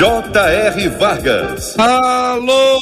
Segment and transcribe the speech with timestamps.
[0.00, 0.88] J.R.
[0.88, 1.78] Vargas.
[1.78, 2.80] Alô,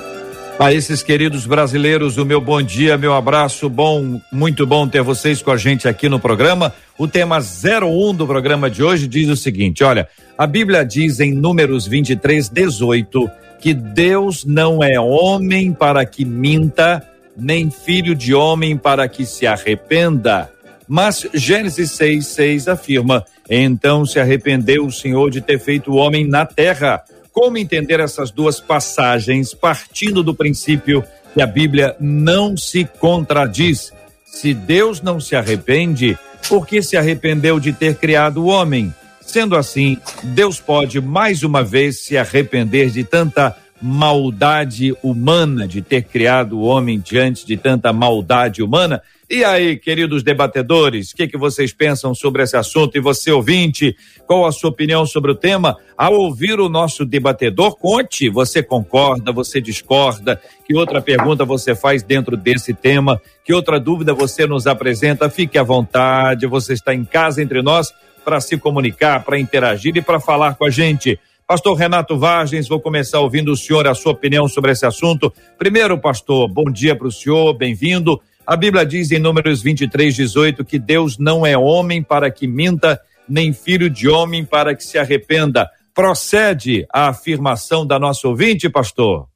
[0.57, 5.41] A esses queridos brasileiros, o meu bom dia, meu abraço, bom, muito bom ter vocês
[5.41, 6.73] com a gente aqui no programa.
[6.97, 10.07] O tema 01 do programa de hoje diz o seguinte: olha,
[10.37, 17.05] a Bíblia diz em Números 23, 18 que Deus não é homem para que minta,
[17.35, 20.49] nem filho de homem para que se arrependa.
[20.87, 26.27] Mas Gênesis 6, 6 afirma: Então se arrependeu o Senhor de ter feito o homem
[26.27, 27.03] na terra.
[27.31, 31.03] Como entender essas duas passagens, partindo do princípio
[31.33, 33.93] que a Bíblia não se contradiz?
[34.25, 38.93] Se Deus não se arrepende, por que se arrependeu de ter criado o homem?
[39.29, 46.01] Sendo assim, Deus pode mais uma vez se arrepender de tanta maldade humana, de ter
[46.01, 49.03] criado o homem diante de tanta maldade humana.
[49.29, 52.97] E aí, queridos debatedores, o que, que vocês pensam sobre esse assunto?
[52.97, 53.95] E você, ouvinte,
[54.25, 55.77] qual a sua opinião sobre o tema?
[55.95, 58.29] Ao ouvir o nosso debatedor, conte.
[58.29, 60.41] Você concorda, você discorda?
[60.65, 63.21] Que outra pergunta você faz dentro desse tema?
[63.45, 65.29] Que outra dúvida você nos apresenta?
[65.29, 67.93] Fique à vontade, você está em casa entre nós
[68.23, 71.19] para se comunicar, para interagir e para falar com a gente.
[71.47, 75.33] Pastor Renato Vargens, vou começar ouvindo o senhor, a sua opinião sobre esse assunto.
[75.57, 78.21] Primeiro, pastor, bom dia para o senhor, bem-vindo.
[78.45, 83.01] A Bíblia diz em Números 23, 18 que Deus não é homem para que minta,
[83.27, 85.69] nem filho de homem para que se arrependa.
[85.93, 89.27] Procede a afirmação da nossa ouvinte, pastor?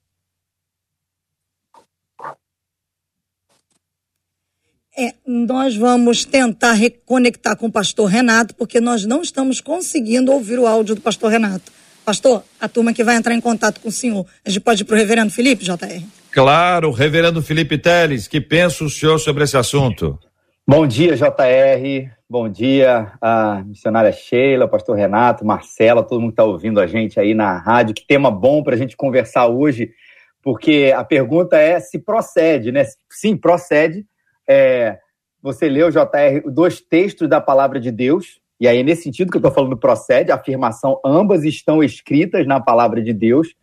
[4.96, 10.60] É, nós vamos tentar reconectar com o pastor Renato, porque nós não estamos conseguindo ouvir
[10.60, 11.72] o áudio do pastor Renato.
[12.06, 14.86] Pastor, a turma que vai entrar em contato com o senhor, a gente pode ir
[14.86, 16.04] para o reverendo Felipe, JR?
[16.32, 20.20] Claro, reverendo Felipe Teles, que pensa o senhor sobre esse assunto?
[20.68, 22.12] Bom dia, JR.
[22.30, 27.20] Bom dia, a missionária Sheila, pastor Renato, Marcela, todo mundo que está ouvindo a gente
[27.20, 27.96] aí na rádio.
[27.96, 29.90] Que tema bom para a gente conversar hoje,
[30.42, 32.86] porque a pergunta é se procede, né?
[33.10, 34.06] Sim, procede
[34.48, 34.98] é,
[35.42, 39.40] você leu, JR, dois textos da palavra de Deus, e aí, nesse sentido que eu
[39.40, 43.54] estou falando, procede, a afirmação, ambas estão escritas na palavra de Deus.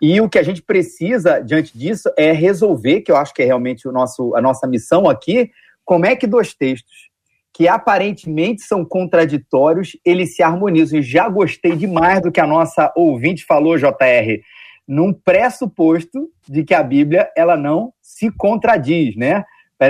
[0.00, 3.44] E o que a gente precisa, diante disso, é resolver, que eu acho que é
[3.44, 5.50] realmente o nosso, a nossa missão aqui,
[5.84, 7.08] como é que dois textos
[7.52, 11.00] que aparentemente são contraditórios, eles se harmonizam.
[11.00, 14.40] E já gostei demais do que a nossa ouvinte falou, JR,
[14.86, 19.44] num pressuposto de que a Bíblia ela não se contradiz, né?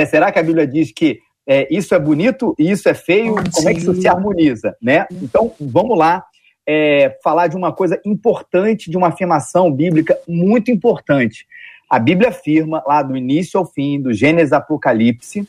[0.06, 3.36] Será que a Bíblia diz que é, isso é bonito e isso é feio?
[3.52, 5.06] Como é que isso se harmoniza, né?
[5.10, 6.24] Então, vamos lá
[6.66, 11.46] é, falar de uma coisa importante, de uma afirmação bíblica muito importante.
[11.88, 15.48] A Bíblia afirma, lá do início ao fim, do Gênesis Apocalipse,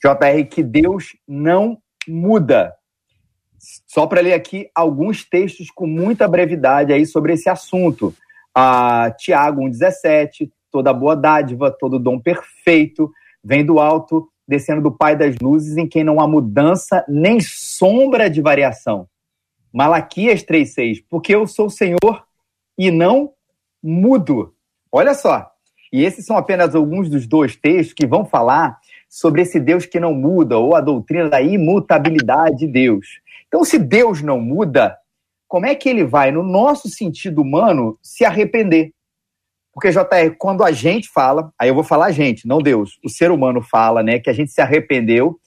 [0.00, 2.72] JR, que Deus não muda.
[3.86, 8.14] Só para ler aqui alguns textos com muita brevidade aí sobre esse assunto.
[8.54, 13.10] Ah, Tiago 1,17, toda boa dádiva, todo dom perfeito,
[13.42, 18.28] vem do alto, descendo do Pai das luzes, em quem não há mudança nem sombra
[18.28, 19.08] de variação.
[19.72, 22.24] Malaquias 3,6, porque eu sou o Senhor
[22.76, 23.32] e não
[23.82, 24.54] mudo.
[24.90, 25.50] Olha só,
[25.92, 28.78] e esses são apenas alguns dos dois textos que vão falar
[29.08, 33.20] sobre esse Deus que não muda, ou a doutrina da imutabilidade de Deus.
[33.48, 34.96] Então, se Deus não muda,
[35.48, 38.92] como é que ele vai, no nosso sentido humano, se arrepender?
[39.72, 43.08] Porque, JR, quando a gente fala, aí eu vou falar a gente, não Deus, o
[43.08, 45.38] ser humano fala, né, que a gente se arrependeu,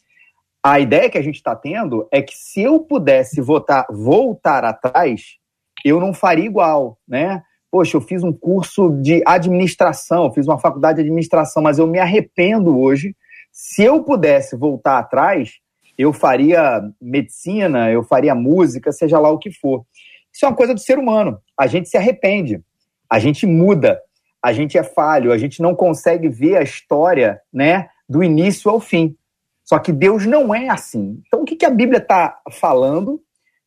[0.63, 5.37] a ideia que a gente está tendo é que se eu pudesse votar, voltar atrás,
[5.83, 7.43] eu não faria igual, né?
[7.69, 11.99] Poxa, eu fiz um curso de administração, fiz uma faculdade de administração, mas eu me
[11.99, 13.13] arrependo hoje.
[13.51, 15.55] Se eu pudesse voltar atrás,
[15.97, 19.83] eu faria medicina, eu faria música, seja lá o que for.
[20.31, 21.39] Isso é uma coisa do ser humano.
[21.59, 22.61] A gente se arrepende,
[23.09, 23.99] a gente muda,
[24.43, 28.81] a gente é falho, a gente não consegue ver a história, né, do início ao
[28.81, 29.15] fim.
[29.63, 31.21] Só que Deus não é assim.
[31.25, 33.21] Então, o que, que a Bíblia está falando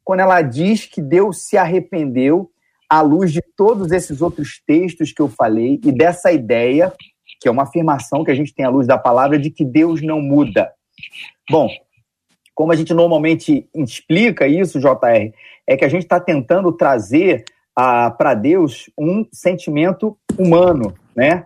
[0.04, 2.50] quando ela diz que Deus se arrependeu
[2.88, 6.92] à luz de todos esses outros textos que eu falei e dessa ideia,
[7.40, 10.02] que é uma afirmação que a gente tem à luz da palavra, de que Deus
[10.02, 10.70] não muda?
[11.50, 11.68] Bom,
[12.54, 15.32] como a gente normalmente explica isso, JR,
[15.66, 17.44] é que a gente está tentando trazer
[17.76, 21.44] para Deus um sentimento humano, né?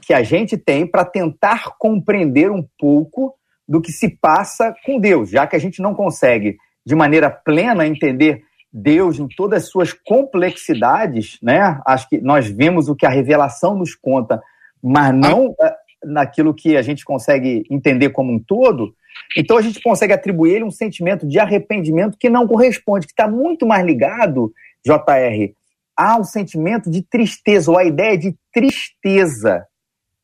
[0.00, 3.34] Que a gente tem para tentar compreender um pouco
[3.68, 7.86] do que se passa com Deus, já que a gente não consegue, de maneira plena,
[7.86, 8.42] entender
[8.72, 11.78] Deus em todas as suas complexidades, né?
[11.86, 14.42] Acho que nós vemos o que a revelação nos conta,
[14.82, 15.74] mas não ah.
[16.02, 18.94] naquilo que a gente consegue entender como um todo.
[19.36, 23.66] Então a gente consegue atribuir um sentimento de arrependimento que não corresponde, que está muito
[23.66, 24.52] mais ligado,
[24.84, 25.54] JR,
[25.96, 29.66] ao sentimento de tristeza, ou a ideia de tristeza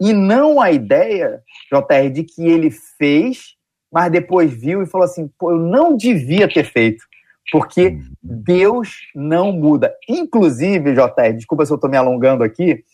[0.01, 1.43] e não a ideia,
[1.73, 3.55] JR, de que ele fez,
[3.93, 7.05] mas depois viu e falou assim: pô, eu não devia ter feito,
[7.51, 8.13] porque uhum.
[8.23, 9.95] Deus não muda.
[10.09, 12.85] Inclusive, JR, desculpa se eu estou me alongando aqui,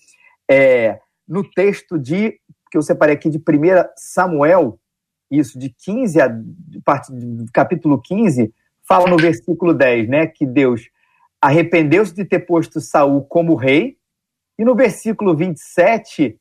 [0.48, 2.38] é, no texto de,
[2.70, 3.42] que eu separei aqui de 1
[3.96, 4.78] Samuel,
[5.30, 6.28] isso, de 15 a,
[6.84, 7.12] parte,
[7.52, 8.52] capítulo 15,
[8.86, 10.88] fala no versículo 10, né, que Deus
[11.40, 13.96] arrependeu-se de ter posto Saul como rei,
[14.58, 16.36] e no versículo 27,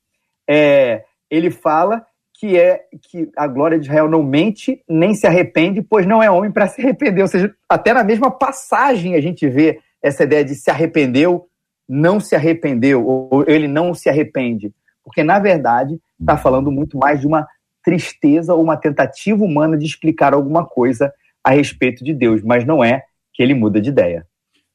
[0.48, 5.82] é, ele fala que é que a glória de Israel não mente nem se arrepende,
[5.82, 7.22] pois não é homem para se arrepender.
[7.22, 11.48] Ou seja, até na mesma passagem a gente vê essa ideia de se arrependeu,
[11.88, 14.74] não se arrependeu, ou ele não se arrepende.
[15.04, 17.48] Porque, na verdade, está falando muito mais de uma
[17.84, 21.12] tristeza ou uma tentativa humana de explicar alguma coisa
[21.44, 24.28] a respeito de Deus, mas não é que ele muda de ideia.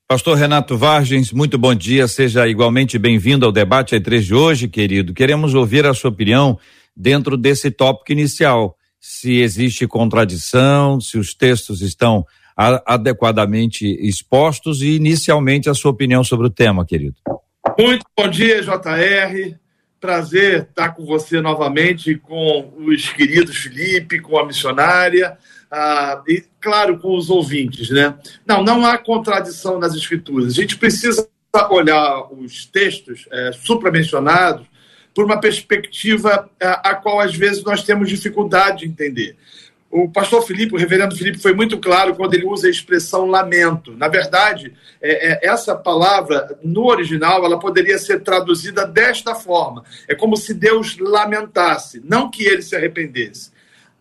[0.07, 5.15] Pastor Renato Vargens, muito bom dia, seja igualmente bem-vindo ao debate E3 de hoje, querido.
[5.15, 6.59] Queremos ouvir a sua opinião
[6.95, 8.77] dentro desse tópico inicial.
[9.01, 16.49] Se existe contradição, se os textos estão adequadamente expostos e inicialmente a sua opinião sobre
[16.49, 17.17] o tema, querido.
[17.79, 19.57] Muito bom dia, JR.
[19.99, 25.39] Prazer estar com você novamente, com os queridos Felipe, com a missionária
[25.71, 28.15] ah, e, claro, com os ouvintes, né?
[28.47, 30.53] Não, não há contradição nas escrituras.
[30.53, 31.29] A gente precisa
[31.71, 34.67] olhar os textos é, supramencionados
[35.15, 39.37] por uma perspectiva a, é, a qual, às vezes, nós temos dificuldade de entender.
[39.91, 43.93] O pastor Felipe, o reverendo Felipe, foi muito claro quando ele usa a expressão lamento.
[43.97, 50.15] Na verdade, é, é, essa palavra, no original, ela poderia ser traduzida desta forma: é
[50.17, 53.54] como se Deus lamentasse, não que ele se arrependesse.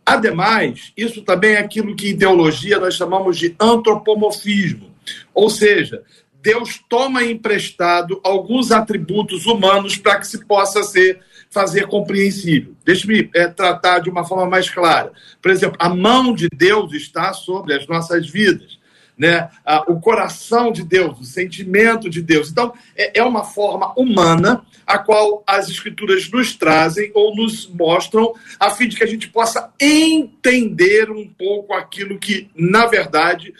[0.05, 4.91] Ademais, isso também é aquilo que em teologia nós chamamos de antropomorfismo,
[5.33, 6.03] ou seja,
[6.41, 12.73] Deus toma emprestado alguns atributos humanos para que se possa ser fazer compreensível.
[12.83, 15.13] Deixe-me é, tratar de uma forma mais clara.
[15.41, 18.77] Por exemplo, a mão de Deus está sobre as nossas vidas.
[19.17, 19.49] Né?
[19.65, 22.49] Ah, o coração de Deus, o sentimento de Deus.
[22.49, 28.33] Então, é, é uma forma humana a qual as escrituras nos trazem ou nos mostram,
[28.59, 33.53] a fim de que a gente possa entender um pouco aquilo que, na verdade,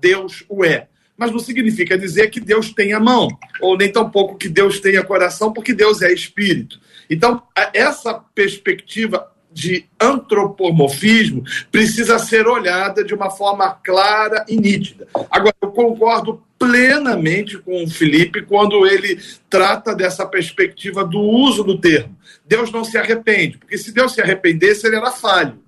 [0.00, 0.88] Deus o é.
[1.16, 3.28] Mas não significa dizer que Deus tenha mão,
[3.60, 6.80] ou nem tampouco que Deus tenha coração, porque Deus é espírito.
[7.10, 7.42] Então,
[7.74, 15.08] essa perspectiva de antropomorfismo precisa ser olhada de uma forma clara e nítida.
[15.28, 19.18] Agora, eu concordo plenamente com o Felipe quando ele
[19.50, 22.16] trata dessa perspectiva do uso do termo.
[22.46, 25.58] Deus não se arrepende, porque se Deus se arrependesse, ele era falho.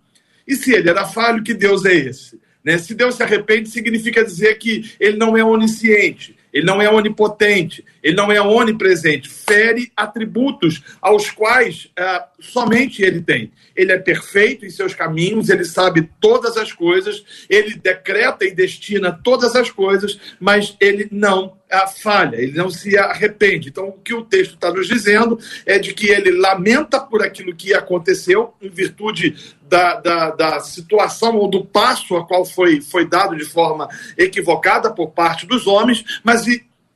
[0.47, 2.39] E se ele era falho, que Deus é esse?
[2.63, 2.79] Né?
[2.79, 7.85] Se Deus se arrepende, significa dizer que ele não é onisciente, ele não é onipotente,
[8.03, 13.53] ele não é onipresente, fere atributos aos quais uh, somente ele tem.
[13.77, 19.13] Ele é perfeito em seus caminhos, ele sabe todas as coisas, ele decreta e destina
[19.13, 23.69] todas as coisas, mas ele não uh, falha, ele não se arrepende.
[23.69, 27.55] Então, o que o texto está nos dizendo é de que ele lamenta por aquilo
[27.55, 29.37] que aconteceu, em virtude
[29.69, 34.93] da, da, da, situação ou do passo a qual foi, foi dado de forma equivocada
[34.93, 36.45] por parte dos homens, mas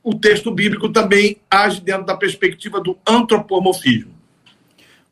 [0.03, 4.13] o texto bíblico também age dentro da perspectiva do antropomorfismo.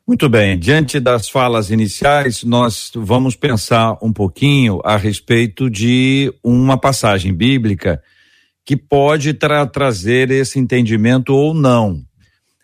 [0.06, 6.78] Muito bem, diante das falas iniciais, nós vamos pensar um pouquinho a respeito de uma
[6.78, 8.04] passagem bíblica
[8.66, 12.04] que pode tra trazer esse entendimento ou não.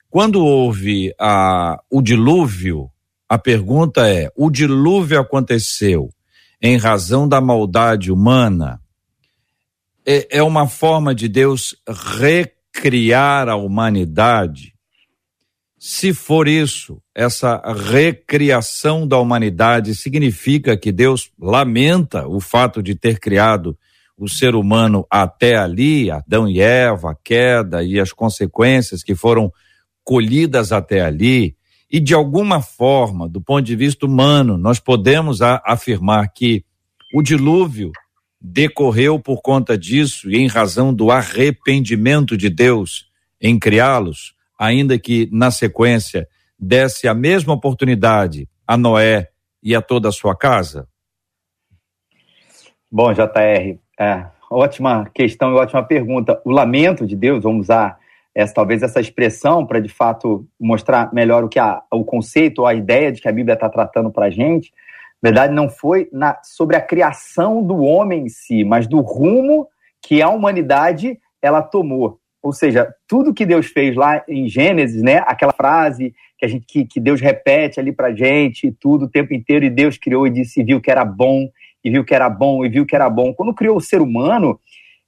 [0.10, 2.90] Quando houve a, o dilúvio,
[3.28, 6.10] a pergunta é: o dilúvio aconteceu
[6.62, 8.82] em razão da maldade humana?
[10.06, 14.74] É, é uma forma de Deus recriar a humanidade?
[15.78, 23.18] Se for isso, essa recriação da humanidade significa que Deus lamenta o fato de ter
[23.18, 23.78] criado
[24.20, 29.52] o ser humano até ali, Adão e Eva, a queda e as consequências que foram
[30.04, 31.56] colhidas até ali,
[31.90, 36.64] e de alguma forma, do ponto de vista humano, nós podemos afirmar que
[37.14, 37.92] o dilúvio
[38.40, 43.10] decorreu por conta disso e em razão do arrependimento de Deus
[43.42, 46.28] em criá-los, ainda que na sequência
[46.60, 49.30] desse a mesma oportunidade a Noé
[49.64, 50.88] e a toda a sua casa?
[52.92, 56.42] Bom, JR, é, ótima questão e ótima pergunta.
[56.46, 57.98] O lamento de Deus, vamos usar
[58.34, 62.66] essa, talvez essa expressão para de fato mostrar melhor o que a, o conceito ou
[62.66, 64.72] a ideia de que a Bíblia está tratando para a gente.
[65.22, 69.68] Na verdade, não foi na, sobre a criação do homem em si, mas do rumo
[70.02, 72.20] que a humanidade ela tomou.
[72.42, 75.18] Ou seja, tudo que Deus fez lá em Gênesis, né?
[75.26, 79.34] Aquela frase que a gente que, que Deus repete ali para gente, tudo o tempo
[79.34, 81.50] inteiro e Deus criou e disse, viu que era bom
[81.84, 83.34] e viu que era bom e viu que era bom.
[83.34, 84.60] Quando criou o ser humano,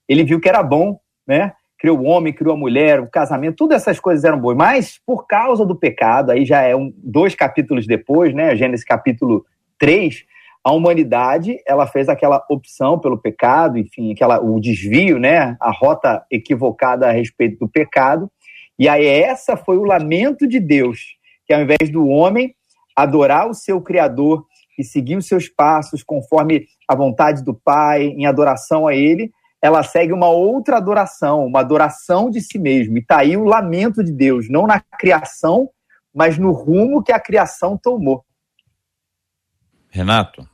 [0.08, 1.54] ele viu que era bom, né?
[1.82, 4.56] criou o homem, criou a mulher, o casamento, todas essas coisas eram boas.
[4.56, 8.56] Mas por causa do pecado, aí já é um, dois capítulos depois, né?
[8.56, 9.44] Gênesis capítulo
[9.80, 10.24] 3,
[10.64, 15.58] a humanidade ela fez aquela opção pelo pecado, enfim, aquela, o desvio, né?
[15.60, 18.30] A rota equivocada a respeito do pecado.
[18.78, 22.54] E aí essa foi o lamento de Deus, que ao invés do homem
[22.96, 24.46] adorar o seu Criador
[24.82, 29.84] e seguir os seus passos conforme a vontade do Pai, em adoração a Ele, ela
[29.84, 32.98] segue uma outra adoração, uma adoração de si mesmo.
[32.98, 35.70] E está aí o lamento de Deus, não na criação,
[36.14, 38.26] mas no rumo que a criação tomou.
[39.90, 40.51] Renato.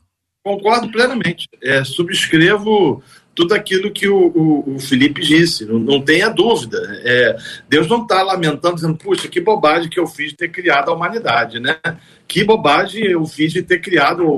[0.47, 1.49] Concordo plenamente.
[1.61, 3.03] É, subscrevo
[3.35, 6.79] tudo aquilo que o, o, o Felipe disse, não, não tenha dúvida.
[7.03, 7.37] É,
[7.67, 10.93] Deus não está lamentando, dizendo, puxa, que bobagem que eu fiz de ter criado a
[10.93, 11.77] humanidade, né?
[12.25, 14.37] Que bobagem eu fiz de ter criado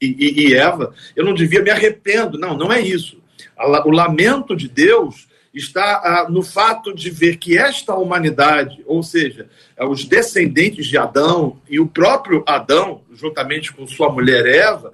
[0.00, 0.94] e, e, Eva.
[1.16, 2.38] Eu não devia, me arrependo.
[2.38, 3.20] Não, não é isso.
[3.84, 9.48] O lamento de Deus está ah, no fato de ver que esta humanidade, ou seja,
[9.76, 14.92] é, os descendentes de Adão e o próprio Adão, juntamente com sua mulher Eva,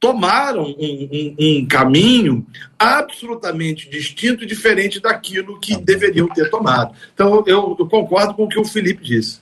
[0.00, 2.44] tomaram um, um, um caminho
[2.78, 6.94] absolutamente distinto e diferente daquilo que deveriam ter tomado.
[7.14, 9.40] Então, eu, eu concordo com o que o Felipe disse.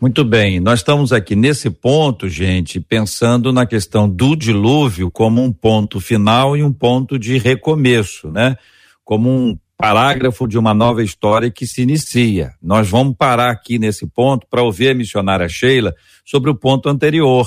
[0.00, 5.50] Muito bem, nós estamos aqui nesse ponto, gente, pensando na questão do dilúvio como um
[5.50, 8.58] ponto final e um ponto de recomeço, né?
[9.04, 12.52] Como um parágrafo de uma nova história que se inicia.
[12.62, 15.94] Nós vamos parar aqui nesse ponto para ouvir a missionária Sheila
[16.24, 17.46] sobre o ponto anterior.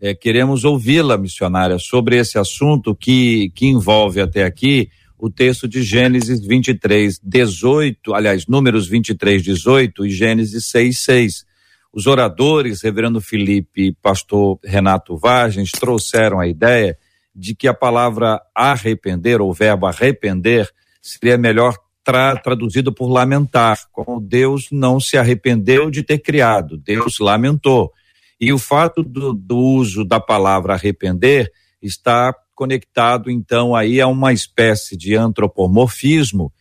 [0.00, 5.82] É, queremos ouvi-la, missionária, sobre esse assunto que, que envolve até aqui o texto de
[5.82, 11.46] Gênesis 23, 18, aliás, números 23, 18 e Gênesis 6, 6
[11.96, 16.98] os oradores, reverendo Felipe e pastor Renato Vargens, trouxeram a ideia
[17.34, 20.70] de que a palavra arrepender, ou verbo arrepender,
[21.06, 27.18] seria melhor tra traduzido por lamentar, como Deus não se arrependeu de ter criado, Deus
[27.18, 27.92] lamentou.
[28.40, 31.50] E o fato do, do uso da palavra arrepender
[31.82, 36.52] está conectado, então, aí a uma espécie de antropomorfismo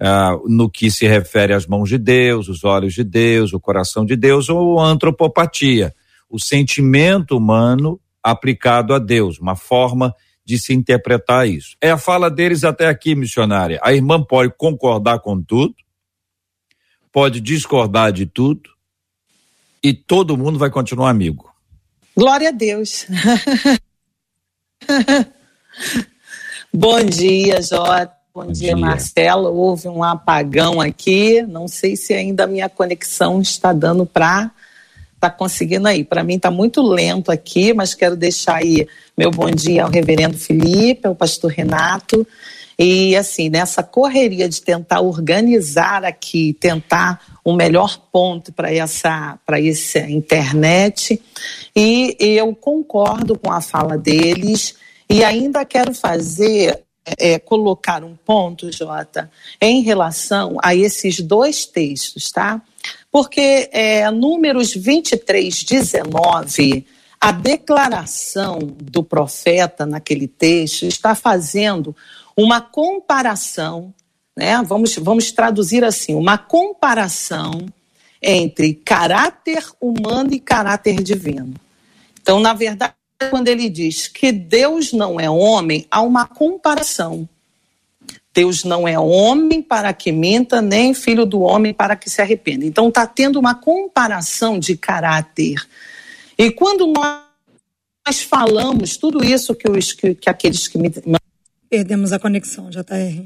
[0.00, 4.04] uh, no que se refere às mãos de Deus, os olhos de Deus, o coração
[4.04, 5.94] de Deus, ou antropopatia,
[6.28, 10.14] o sentimento humano aplicado a Deus, uma forma
[10.44, 11.76] de se interpretar isso.
[11.80, 13.80] É a fala deles até aqui, missionária.
[13.82, 15.74] A irmã pode concordar com tudo,
[17.10, 18.70] pode discordar de tudo,
[19.82, 21.52] e todo mundo vai continuar amigo.
[22.16, 23.06] Glória a Deus.
[26.72, 28.12] Bom dia, Jota.
[28.34, 29.54] Bom, Bom dia, dia, Marcelo.
[29.54, 31.42] Houve um apagão aqui.
[31.42, 34.50] Não sei se ainda a minha conexão está dando para
[35.30, 36.04] tá conseguindo aí.
[36.04, 40.36] Para mim está muito lento aqui, mas quero deixar aí meu bom dia ao reverendo
[40.36, 42.26] Felipe, ao pastor Renato.
[42.78, 49.60] E assim, nessa correria de tentar organizar aqui, tentar um melhor ponto para essa para
[49.60, 51.22] essa internet.
[51.74, 54.74] E eu concordo com a fala deles
[55.08, 56.82] e ainda quero fazer
[57.18, 62.60] é, colocar um ponto, Jota, em relação a esses dois textos, tá?
[63.10, 66.86] Porque é, Números 23, 19,
[67.20, 71.94] a declaração do profeta naquele texto está fazendo
[72.36, 73.94] uma comparação,
[74.36, 74.60] né?
[74.66, 77.66] Vamos, vamos traduzir assim, uma comparação
[78.20, 81.54] entre caráter humano e caráter divino.
[82.20, 82.94] Então, na verdade,
[83.30, 87.28] quando ele diz que Deus não é homem, há uma comparação.
[88.34, 92.66] Deus não é homem para que minta, nem filho do homem para que se arrependa.
[92.66, 95.54] Então está tendo uma comparação de caráter.
[96.36, 100.92] E quando nós falamos tudo isso que, os, que, que aqueles que me.
[101.70, 103.24] Perdemos a conexão, JR.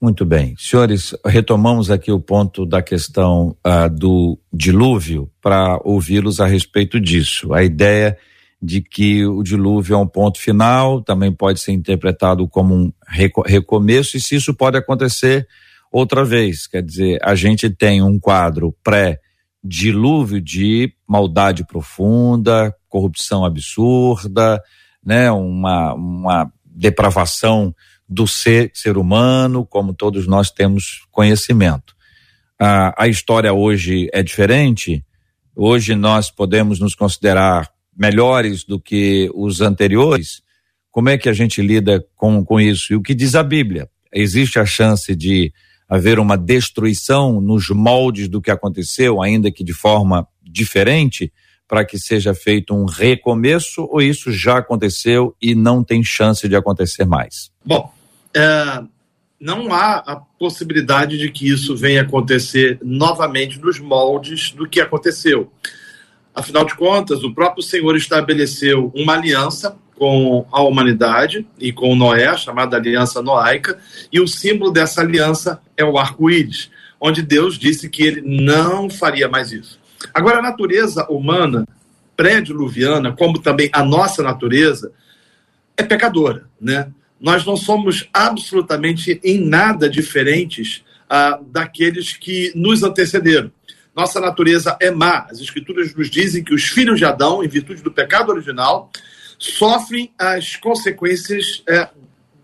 [0.00, 0.54] Muito bem.
[0.56, 7.52] Senhores, retomamos aqui o ponto da questão uh, do dilúvio para ouvi-los a respeito disso.
[7.52, 8.16] A ideia
[8.60, 12.92] de que o dilúvio é um ponto final, também pode ser interpretado como um
[13.46, 15.46] recomeço, e se isso pode acontecer
[15.92, 16.66] outra vez.
[16.66, 24.60] Quer dizer, a gente tem um quadro pré-dilúvio de maldade profunda, corrupção absurda,
[25.04, 27.74] né, uma, uma depravação
[28.08, 31.94] do ser, ser humano, como todos nós temos conhecimento.
[32.58, 35.04] a história hoje é diferente.
[35.54, 40.40] Hoje nós podemos nos considerar melhores do que os anteriores,
[40.90, 42.92] como é que a gente lida com, com isso?
[42.92, 43.88] E o que diz a Bíblia?
[44.12, 45.52] Existe a chance de
[45.88, 51.32] haver uma destruição nos moldes do que aconteceu, ainda que de forma diferente,
[51.66, 56.56] para que seja feito um recomeço, ou isso já aconteceu e não tem chance de
[56.56, 57.50] acontecer mais?
[57.64, 57.92] Bom,
[58.34, 58.82] é,
[59.40, 65.52] não há a possibilidade de que isso venha acontecer novamente nos moldes do que aconteceu.
[66.38, 72.36] Afinal de contas, o próprio Senhor estabeleceu uma aliança com a humanidade e com Noé,
[72.36, 73.76] chamada Aliança Noaica,
[74.12, 76.70] e o símbolo dessa aliança é o arco-íris,
[77.00, 79.80] onde Deus disse que ele não faria mais isso.
[80.14, 81.66] Agora, a natureza humana
[82.16, 84.92] pré-diluviana, como também a nossa natureza,
[85.76, 86.88] é pecadora, né?
[87.20, 93.50] Nós não somos absolutamente em nada diferentes ah, daqueles que nos antecederam.
[93.98, 95.26] Nossa natureza é má.
[95.28, 98.92] As escrituras nos dizem que os filhos de Adão, em virtude do pecado original,
[99.36, 101.88] sofrem as consequências é,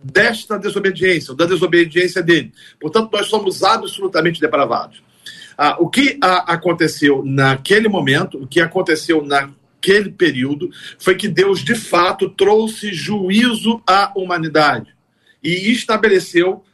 [0.02, 2.52] desta desobediência, ou da desobediência dele.
[2.80, 5.00] Portanto, nós somos absolutamente depravados.
[5.56, 11.60] Ah, o que ah, aconteceu naquele momento, o que aconteceu naquele período, foi que Deus,
[11.60, 14.92] de fato, trouxe juízo à humanidade
[15.40, 16.64] e estabeleceu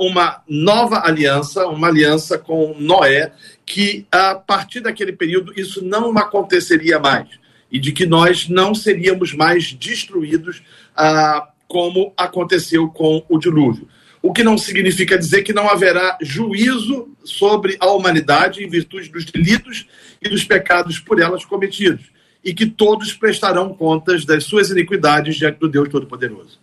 [0.00, 3.32] uma nova aliança, uma aliança com Noé,
[3.64, 7.28] que a partir daquele período isso não aconteceria mais
[7.70, 10.62] e de que nós não seríamos mais destruídos
[10.96, 13.86] ah, como aconteceu com o dilúvio.
[14.20, 19.24] O que não significa dizer que não haverá juízo sobre a humanidade em virtude dos
[19.26, 19.86] delitos
[20.20, 22.06] e dos pecados por elas cometidos,
[22.44, 26.58] e que todos prestarão contas das suas iniquidades diante do Deus Todo-Poderoso.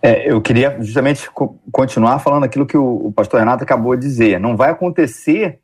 [0.00, 1.28] É, eu queria justamente
[1.72, 4.38] continuar falando aquilo que o, o pastor Renato acabou de dizer.
[4.38, 5.58] Não vai acontecer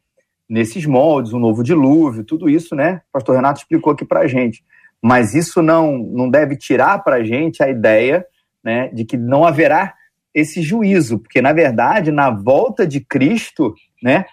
[0.48, 3.00] nesses moldes, um novo dilúvio, tudo isso, né?
[3.08, 4.62] O pastor Renato explicou aqui para gente.
[5.02, 8.24] Mas isso não, não deve tirar para gente a ideia
[8.62, 9.94] né, de que não haverá
[10.34, 14.24] esse juízo, porque, na verdade, na volta de Cristo, né,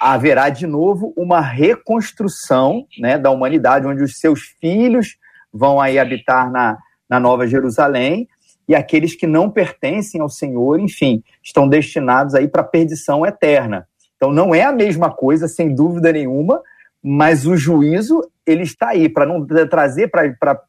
[0.00, 5.16] haverá de novo uma reconstrução né, da humanidade, onde os seus filhos
[5.52, 8.28] vão aí habitar na, na Nova Jerusalém,
[8.68, 13.86] e aqueles que não pertencem ao Senhor, enfim, estão destinados aí para a perdição eterna.
[14.16, 16.60] Então não é a mesma coisa, sem dúvida nenhuma,
[17.02, 20.26] mas o juízo ele está aí para não trazer para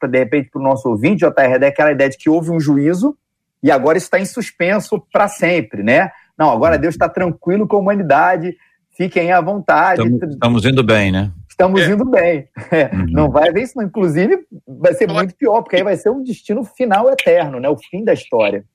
[0.08, 3.18] de repente para o nosso ouvinte, JR, é aquela ideia de que houve um juízo
[3.64, 6.12] e agora está em suspenso para sempre, né?
[6.38, 8.56] Não, agora Deus está tranquilo com a humanidade,
[8.98, 10.02] fiquem à vontade.
[10.02, 11.32] Estamos, estamos indo bem, né?
[11.56, 11.90] Estamos é.
[11.90, 12.50] indo bem.
[12.94, 13.06] Uhum.
[13.12, 16.66] Não vai ver isso, inclusive vai ser muito pior, porque aí vai ser um destino
[16.66, 17.70] final eterno, né?
[17.70, 18.66] O fim da história.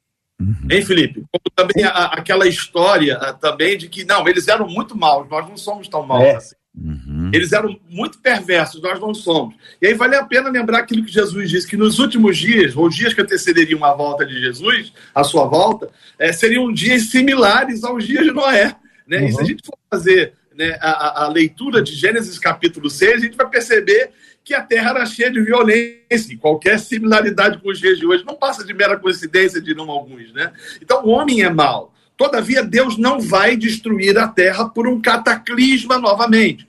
[0.41, 0.57] Uhum.
[0.71, 1.23] Hein, Felipe?
[1.31, 5.47] Como também a, aquela história a, também de que, não, eles eram muito maus, nós
[5.47, 6.37] não somos tão maus é.
[6.37, 6.57] assim.
[6.75, 7.31] Uhum.
[7.35, 9.55] Eles eram muito perversos, nós não somos.
[9.83, 12.89] E aí vale a pena lembrar aquilo que Jesus disse: que nos últimos dias, ou
[12.89, 18.07] dias que antecederiam a volta de Jesus, a sua volta, é, seriam dias similares aos
[18.07, 18.75] dias de Noé.
[19.07, 19.19] Né?
[19.19, 19.27] Uhum.
[19.27, 19.47] E se a uhum.
[19.47, 24.11] gente for fazer né, a, a, leitura de Gênesis capítulo 6, a gente vai perceber
[24.45, 28.27] que a Terra era cheia de violência, e qualquer similaridade com os dias de hoje
[28.27, 30.31] não passa de mera coincidência de não alguns.
[30.35, 30.53] Né?
[30.83, 31.95] Então o homem é mau.
[32.15, 36.69] Todavia, Deus não vai destruir a terra por um cataclisma novamente.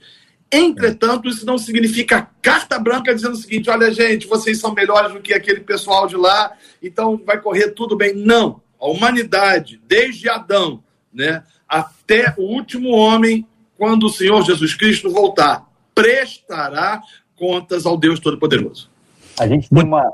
[0.50, 5.20] Entretanto, isso não significa carta branca dizendo o seguinte: olha, gente, vocês são melhores do
[5.20, 8.14] que aquele pessoal de lá, então vai correr tudo bem.
[8.14, 8.62] Não.
[8.80, 13.46] A humanidade, desde Adão, né, até o último homem,
[13.82, 17.00] quando o Senhor Jesus Cristo voltar, prestará
[17.34, 18.88] contas ao Deus Todo-Poderoso.
[19.36, 20.08] A gente tem uma.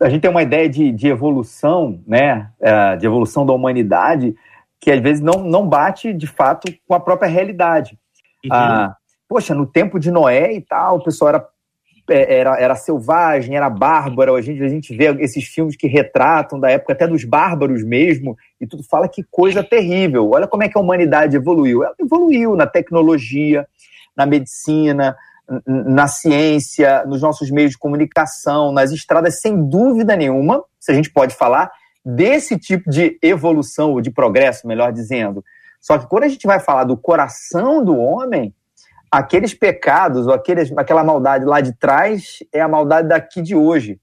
[0.00, 2.52] A gente tem uma ideia de, de evolução, né?
[2.60, 4.36] É, de evolução da humanidade,
[4.78, 7.98] que às vezes não, não bate de fato com a própria realidade.
[8.44, 8.50] Uhum.
[8.52, 8.96] Ah,
[9.28, 11.48] poxa, no tempo de Noé e tal, o pessoal era,
[12.08, 14.34] era, era selvagem, era bárbaro.
[14.34, 18.36] A gente, a gente vê esses filmes que retratam da época até dos bárbaros mesmo,
[18.60, 20.30] e tudo fala que coisa terrível.
[20.30, 21.82] Olha como é que a humanidade evoluiu.
[21.82, 23.66] Ela evoluiu na tecnologia,
[24.16, 25.16] na medicina,
[25.66, 31.10] na ciência, nos nossos meios de comunicação, nas estradas, sem dúvida nenhuma, se a gente
[31.10, 31.70] pode falar
[32.04, 35.44] desse tipo de evolução, ou de progresso, melhor dizendo.
[35.80, 38.54] Só que quando a gente vai falar do coração do homem,
[39.18, 43.98] aqueles pecados, ou aqueles, aquela maldade lá de trás, é a maldade daqui de hoje.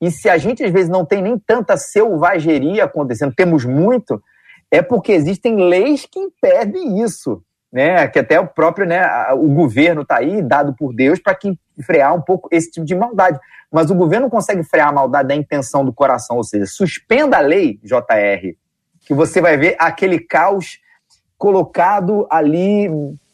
[0.00, 4.22] E se a gente às vezes não tem nem tanta selvageria acontecendo, temos muito,
[4.70, 7.42] é porque existem leis que impedem isso
[7.72, 11.58] né, que até o próprio, né, o governo está aí, dado por Deus, para que
[11.84, 13.38] frear um pouco esse tipo de maldade.
[13.70, 17.40] Mas o governo consegue frear a maldade da intenção do coração, ou seja, suspenda a
[17.40, 18.56] lei, JR,
[19.02, 20.78] que você vai ver aquele caos
[21.36, 22.88] colocado ali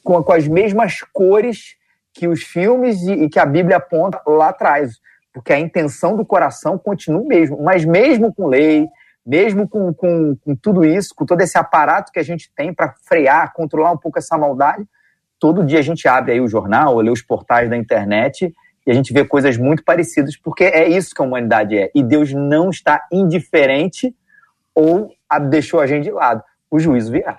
[0.04, 1.76] com, com as mesmas cores
[2.12, 5.00] que os filmes e, e que a Bíblia aponta lá atrás.
[5.32, 7.60] Porque a intenção do coração continua o mesmo.
[7.60, 8.86] Mas mesmo com lei,
[9.26, 12.94] mesmo com, com, com tudo isso, com todo esse aparato que a gente tem para
[13.08, 14.86] frear, controlar um pouco essa maldade,
[15.40, 18.54] todo dia a gente abre aí o jornal, lê os portais da internet
[18.86, 21.90] e a gente vê coisas muito parecidas, porque é isso que a humanidade é.
[21.94, 24.14] E Deus não está indiferente
[24.74, 25.10] ou
[25.48, 26.42] deixou a gente de lado.
[26.70, 27.38] O juízo virá.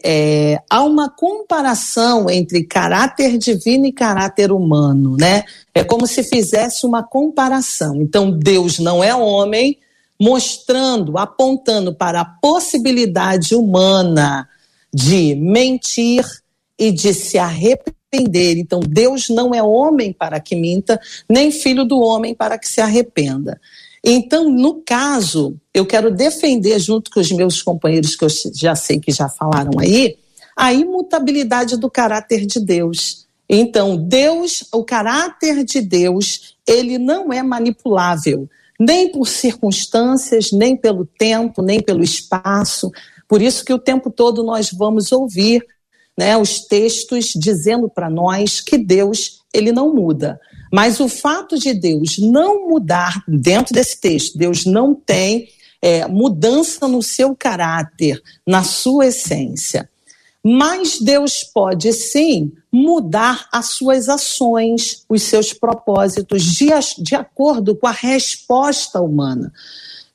[0.03, 5.45] é, há uma comparação entre caráter divino e caráter humano, né?
[5.73, 8.01] É como se fizesse uma comparação.
[8.01, 9.77] Então, Deus não é homem,
[10.19, 14.49] mostrando, apontando para a possibilidade humana
[14.93, 16.25] de mentir
[16.77, 18.58] e de se arrepender.
[18.58, 22.82] Então, Deus não é homem para que minta, nem filho do homem para que se
[22.82, 23.58] arrependa.
[24.04, 29.00] Então, no caso, eu quero defender, junto com os meus companheiros, que eu já sei
[29.00, 30.18] que já falaram aí,
[30.56, 33.26] a imutabilidade do caráter de Deus.
[33.48, 38.48] Então, Deus, o caráter de Deus, ele não é manipulável,
[38.80, 42.92] nem por circunstâncias, nem pelo tempo, nem pelo espaço.
[43.28, 45.66] Por isso que o tempo todo nós vamos ouvir
[46.18, 50.40] né, os textos dizendo para nós que Deus, ele não muda.
[50.71, 55.47] Mas o fato de Deus não mudar, dentro desse texto, Deus não tem
[55.82, 59.89] é, mudança no seu caráter, na sua essência.
[60.43, 67.88] Mas Deus pode sim mudar as suas ações, os seus propósitos, de, de acordo com
[67.88, 69.51] a resposta humana.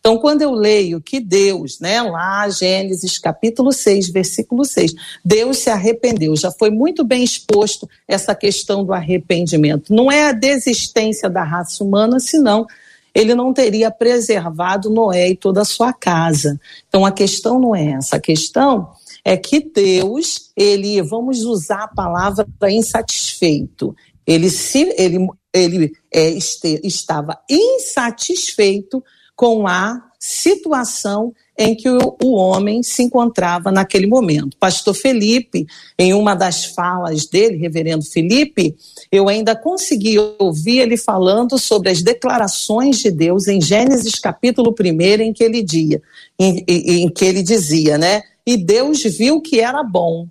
[0.06, 4.92] Então, quando eu leio que Deus, né, lá Gênesis capítulo 6, versículo 6,
[5.24, 9.94] Deus se arrependeu, já foi muito bem exposto essa questão do arrependimento.
[9.94, 12.66] Não é a desistência da raça humana, senão
[13.14, 16.60] ele não teria preservado Noé e toda a sua casa.
[16.86, 18.90] Então, a questão não é essa, a questão
[19.24, 26.78] é que Deus, ele, vamos usar a palavra insatisfeito, ele, se, ele, ele é, este,
[26.84, 29.02] estava insatisfeito
[29.36, 34.56] com a situação em que o, o, homem se encontrava naquele momento.
[34.58, 35.66] Pastor Felipe,
[35.98, 38.74] em uma das falas dele, reverendo Felipe,
[39.12, 45.22] eu ainda consegui ouvir ele falando sobre as declarações de Deus em Gênesis capítulo 1,
[45.22, 46.02] em que ele dizia,
[46.38, 48.22] em, em, em que ele dizia, né?
[48.46, 50.26] E Deus viu que era bom.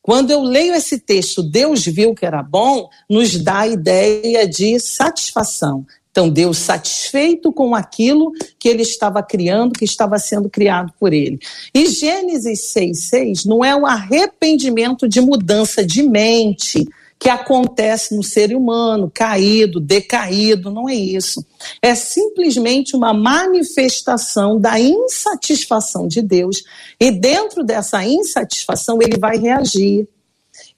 [0.00, 4.78] Quando eu leio esse texto, Deus viu que era bom, nos dá a ideia de
[4.78, 5.84] satisfação.
[6.18, 11.38] Então, Deus satisfeito com aquilo que ele estava criando, que estava sendo criado por ele.
[11.72, 16.84] E Gênesis 6,6 não é um arrependimento de mudança de mente
[17.20, 21.46] que acontece no ser humano, caído, decaído, não é isso.
[21.80, 26.64] É simplesmente uma manifestação da insatisfação de Deus,
[26.98, 30.08] e dentro dessa insatisfação ele vai reagir.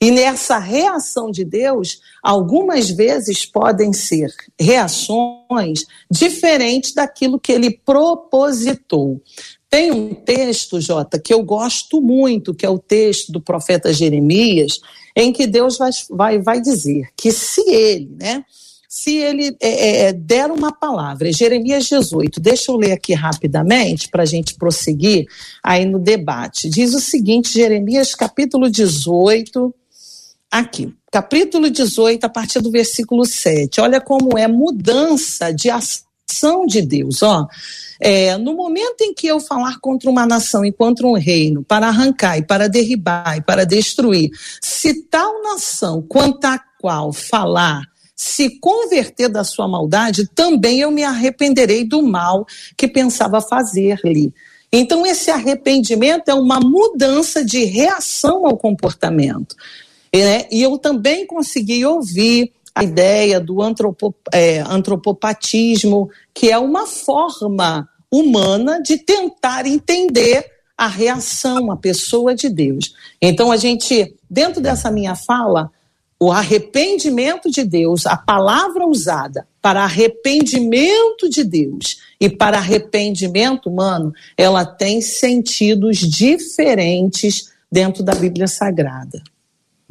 [0.02, 9.20] E nessa reação de Deus, algumas vezes podem ser reações diferentes daquilo que ele propositou.
[9.68, 14.80] Tem um texto, Jota, que eu gosto muito, que é o texto do profeta Jeremias,
[15.14, 18.42] em que Deus vai, vai, vai dizer que se ele, né,
[18.88, 23.12] se ele é, é, é der uma palavra, é Jeremias 18, deixa eu ler aqui
[23.12, 25.26] rapidamente para a gente prosseguir
[25.62, 26.70] aí no debate.
[26.70, 29.74] Diz o seguinte, Jeremias capítulo 18,
[30.50, 33.80] aqui, capítulo 18, a partir do versículo 7.
[33.80, 37.46] Olha como é mudança de ação de Deus, ó.
[38.02, 41.88] É, no momento em que eu falar contra uma nação e contra um reino, para
[41.88, 47.82] arrancar e para derribar e para destruir, se tal nação quanto a qual falar
[48.16, 54.32] se converter da sua maldade, também eu me arrependerei do mal que pensava fazer-lhe.
[54.72, 59.56] Então, esse arrependimento é uma mudança de reação ao comportamento.
[60.14, 60.46] Né?
[60.50, 67.88] E eu também consegui ouvir a ideia do antropo, é, antropopatismo, que é uma forma
[68.10, 70.44] humana de tentar entender
[70.76, 72.94] a reação, a pessoa de Deus.
[73.20, 75.70] Então, a gente, dentro dessa minha fala,
[76.18, 84.12] o arrependimento de Deus, a palavra usada para arrependimento de Deus e para arrependimento humano,
[84.36, 89.22] ela tem sentidos diferentes dentro da Bíblia Sagrada.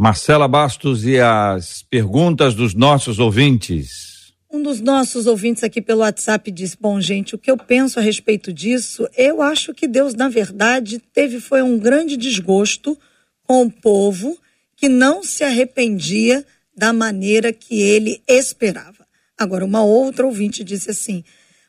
[0.01, 4.31] Marcela Bastos e as perguntas dos nossos ouvintes.
[4.49, 8.01] Um dos nossos ouvintes aqui pelo WhatsApp diz: Bom, gente, o que eu penso a
[8.01, 12.97] respeito disso, eu acho que Deus, na verdade, teve foi um grande desgosto
[13.43, 14.37] com o povo
[14.77, 19.05] que não se arrependia da maneira que ele esperava.
[19.37, 21.25] Agora, uma outra ouvinte disse assim: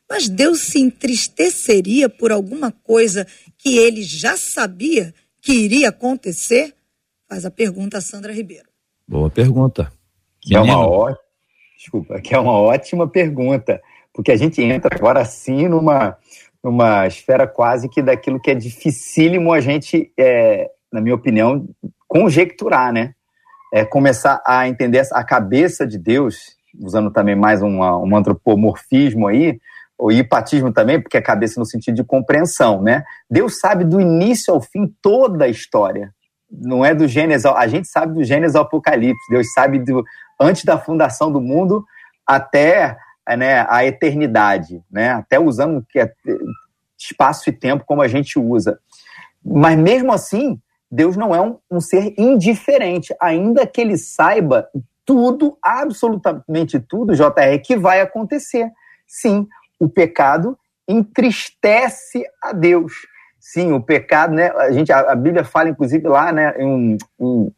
[0.08, 3.26] Mas Deus se entristeceria por alguma coisa
[3.58, 5.12] que ele já sabia
[5.42, 6.76] que iria acontecer?
[7.30, 8.68] Faz a pergunta a Sandra Ribeiro.
[9.06, 9.92] Boa pergunta.
[10.40, 11.14] Que é uma ó...
[11.78, 13.80] Desculpa, que é uma ótima pergunta,
[14.12, 16.18] porque a gente entra agora sim numa,
[16.62, 21.66] numa esfera quase que daquilo que é dificílimo a gente, é, na minha opinião,
[22.08, 23.14] conjecturar, né?
[23.72, 29.60] É começar a entender a cabeça de Deus, usando também mais uma, um antropomorfismo aí,
[29.96, 33.04] o hipatismo também, porque é cabeça no sentido de compreensão, né?
[33.30, 36.12] Deus sabe do início ao fim toda a história
[36.50, 40.04] não é do Gênesis, a gente sabe do Gênesis ao Apocalipse, Deus sabe do
[40.40, 41.84] antes da fundação do mundo
[42.26, 42.96] até
[43.36, 45.10] né, a eternidade, né?
[45.10, 46.12] Até usando é
[46.98, 48.78] espaço e tempo como a gente usa.
[49.44, 50.60] Mas mesmo assim,
[50.90, 54.68] Deus não é um, um ser indiferente, ainda que ele saiba
[55.04, 58.70] tudo, absolutamente tudo, JR, que vai acontecer.
[59.06, 59.46] Sim,
[59.78, 62.92] o pecado entristece a Deus.
[63.40, 64.50] Sim, o pecado, né?
[64.50, 66.98] A, gente, a, a Bíblia fala, inclusive, lá, né, em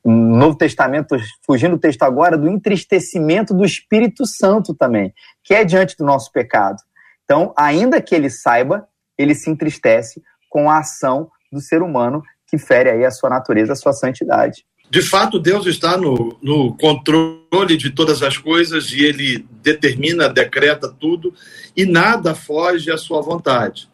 [0.04, 5.96] Novo Testamento, fugindo do texto agora, do entristecimento do Espírito Santo também, que é diante
[5.96, 6.76] do nosso pecado.
[7.24, 8.86] Então, ainda que ele saiba,
[9.18, 13.72] ele se entristece com a ação do ser humano que fere aí a sua natureza,
[13.72, 14.64] a sua santidade.
[14.90, 20.86] de fato, Deus está no, no controle de todas as coisas e ele determina, decreta
[20.88, 21.32] tudo
[21.74, 23.88] e nada foge à sua vontade.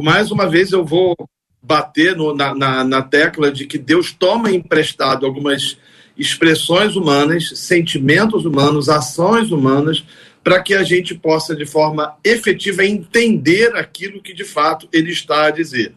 [0.00, 1.14] Mais uma vez, eu vou
[1.62, 5.76] bater no, na, na, na tecla de que Deus toma emprestado algumas
[6.16, 10.04] expressões humanas, sentimentos humanos, ações humanas,
[10.42, 15.46] para que a gente possa, de forma efetiva, entender aquilo que de fato ele está
[15.46, 15.94] a dizer.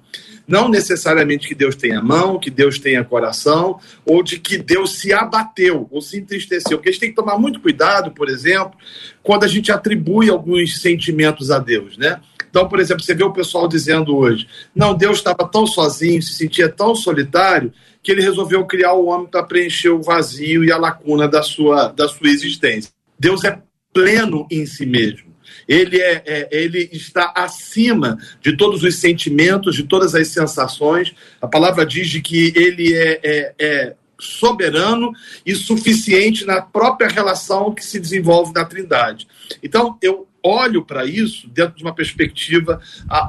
[0.47, 5.11] Não necessariamente que Deus tenha mão, que Deus tenha coração, ou de que Deus se
[5.11, 6.77] abateu ou se entristeceu.
[6.77, 8.77] Porque a gente tem que tomar muito cuidado, por exemplo,
[9.23, 12.21] quando a gente atribui alguns sentimentos a Deus, né?
[12.55, 16.35] Então, por exemplo, você vê o pessoal dizendo hoje: não, Deus estava tão sozinho, se
[16.35, 20.77] sentia tão solitário, que ele resolveu criar o homem para preencher o vazio e a
[20.77, 22.89] lacuna da sua, da sua existência.
[23.19, 23.61] Deus é
[23.93, 25.35] pleno em si mesmo
[25.67, 31.13] ele, é, é, ele está acima de todos os sentimentos, de todas as sensações.
[31.41, 35.11] A palavra diz de que ele é, é, é soberano
[35.45, 39.27] e suficiente na própria relação que se desenvolve na Trindade.
[39.63, 42.79] Então, eu olho para isso dentro de uma perspectiva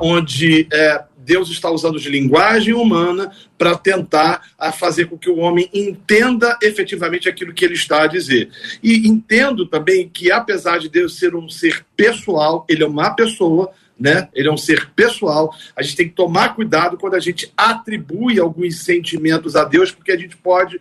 [0.00, 5.38] onde é, Deus está usando de linguagem humana para tentar a fazer com que o
[5.38, 8.50] homem entenda efetivamente aquilo que ele está a dizer.
[8.82, 13.72] E entendo também que, apesar de Deus ser um ser pessoal, ele é uma pessoa,
[13.98, 14.28] né?
[14.34, 15.52] Ele é um ser pessoal.
[15.74, 20.12] A gente tem que tomar cuidado quando a gente atribui alguns sentimentos a Deus, porque
[20.12, 20.80] a gente pode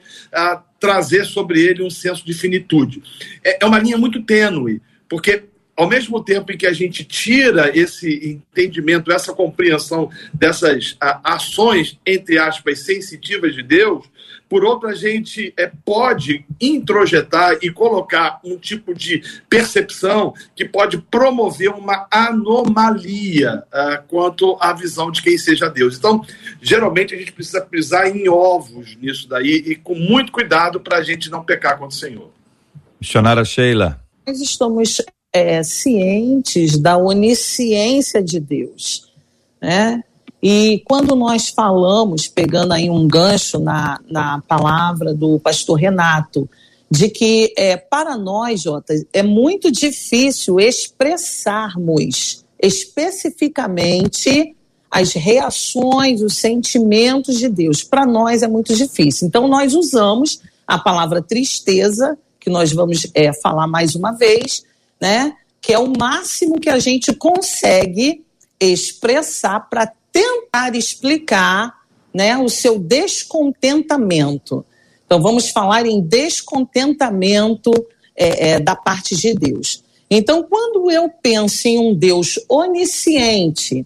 [0.80, 3.02] trazer sobre ele um senso de finitude.
[3.44, 5.46] É, é uma linha muito tênue, porque
[5.76, 12.38] ao mesmo tempo em que a gente tira esse entendimento, essa compreensão dessas ações, entre
[12.38, 14.06] aspas, sensitivas de Deus,
[14.48, 21.00] por outro, a gente é, pode introjetar e colocar um tipo de percepção que pode
[21.00, 25.98] promover uma anomalia uh, quanto à visão de quem seja Deus.
[25.98, 26.24] Então,
[26.62, 31.04] geralmente, a gente precisa pisar em ovos nisso daí e com muito cuidado para a
[31.04, 32.32] gente não pecar contra o Senhor.
[33.02, 34.00] Missionária Sheila.
[34.28, 35.02] Nós estamos
[35.36, 39.12] é, cientes da onisciência de Deus,
[39.62, 40.02] né?
[40.42, 46.48] E quando nós falamos, pegando aí um gancho na, na palavra do pastor Renato,
[46.90, 54.56] de que é, para nós, Jota, é muito difícil expressarmos especificamente
[54.90, 57.84] as reações, os sentimentos de Deus.
[57.84, 59.28] Para nós é muito difícil.
[59.28, 64.64] Então, nós usamos a palavra tristeza, que nós vamos é, falar mais uma vez,
[65.00, 65.36] né?
[65.62, 68.24] Que é o máximo que a gente consegue
[68.60, 71.74] expressar para tentar explicar,
[72.14, 74.66] né, o seu descontentamento.
[75.06, 77.72] Então vamos falar em descontentamento
[78.16, 79.84] é, é, da parte de Deus.
[80.10, 83.86] Então, quando eu penso em um Deus onisciente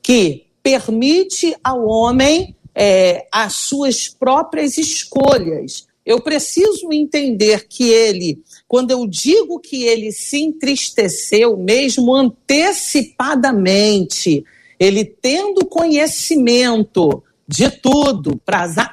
[0.00, 8.42] que permite ao homem é, as suas próprias escolhas, eu preciso entender que ele
[8.74, 14.44] quando eu digo que ele se entristeceu mesmo antecipadamente,
[14.80, 18.40] ele tendo conhecimento de tudo,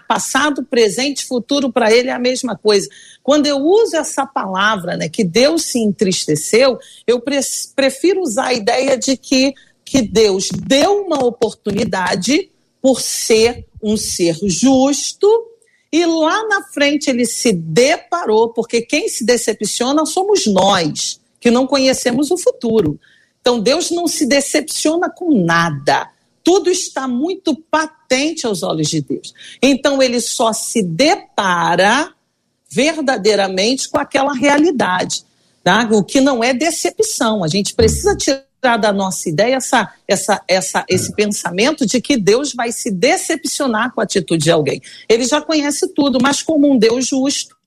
[0.07, 2.87] passado, presente, futuro, para ele é a mesma coisa.
[3.23, 7.19] Quando eu uso essa palavra, né, que Deus se entristeceu, eu
[7.75, 14.37] prefiro usar a ideia de que, que Deus deu uma oportunidade por ser um ser
[14.43, 15.27] justo
[15.91, 21.67] e lá na frente ele se deparou, porque quem se decepciona somos nós, que não
[21.67, 22.99] conhecemos o futuro.
[23.41, 26.09] Então Deus não se decepciona com nada.
[26.43, 29.33] Tudo está muito patente aos olhos de Deus.
[29.61, 32.13] Então ele só se depara
[32.69, 35.25] verdadeiramente com aquela realidade,
[35.61, 35.87] tá?
[35.91, 37.43] o que não é decepção.
[37.43, 42.53] A gente precisa tirar da nossa ideia essa, essa, essa, esse pensamento de que Deus
[42.53, 44.81] vai se decepcionar com a atitude de alguém.
[45.09, 47.57] Ele já conhece tudo, mas como um Deus justo,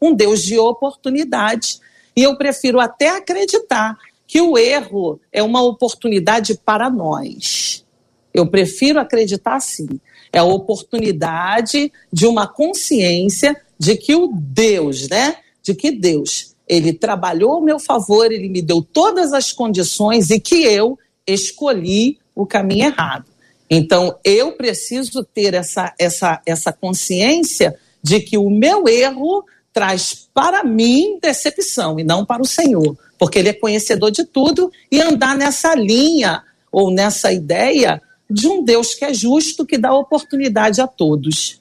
[0.00, 1.80] um Deus de oportunidade.
[2.16, 7.84] E eu prefiro até acreditar que o erro é uma oportunidade para nós.
[8.32, 9.88] Eu prefiro acreditar assim.
[10.32, 15.36] É a oportunidade de uma consciência de que o Deus, né?
[15.62, 20.40] De que Deus ele trabalhou ao meu favor, ele me deu todas as condições e
[20.40, 23.26] que eu escolhi o caminho errado.
[23.68, 30.62] Então, eu preciso ter essa, essa, essa consciência de que o meu erro traz para
[30.62, 35.36] mim decepção e não para o Senhor, porque Ele é conhecedor de tudo e andar
[35.36, 40.86] nessa linha ou nessa ideia de um Deus que é justo, que dá oportunidade a
[40.86, 41.60] todos.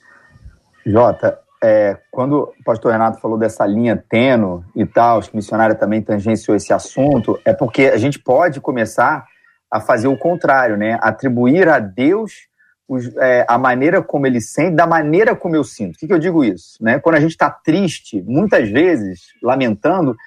[0.86, 5.74] Jota, é, quando o pastor Renato falou dessa linha tênue e tal, acho que missionária
[5.74, 9.26] também tangenciou esse assunto, é porque a gente pode começar
[9.72, 11.00] a fazer o contrário, né?
[11.02, 12.34] Atribuir a Deus
[12.86, 15.96] os, é, a maneira como ele sente, da maneira como eu sinto.
[15.96, 16.78] O que, que eu digo isso?
[16.82, 17.00] Né?
[17.00, 20.18] Quando a gente está triste, muitas vezes, lamentando,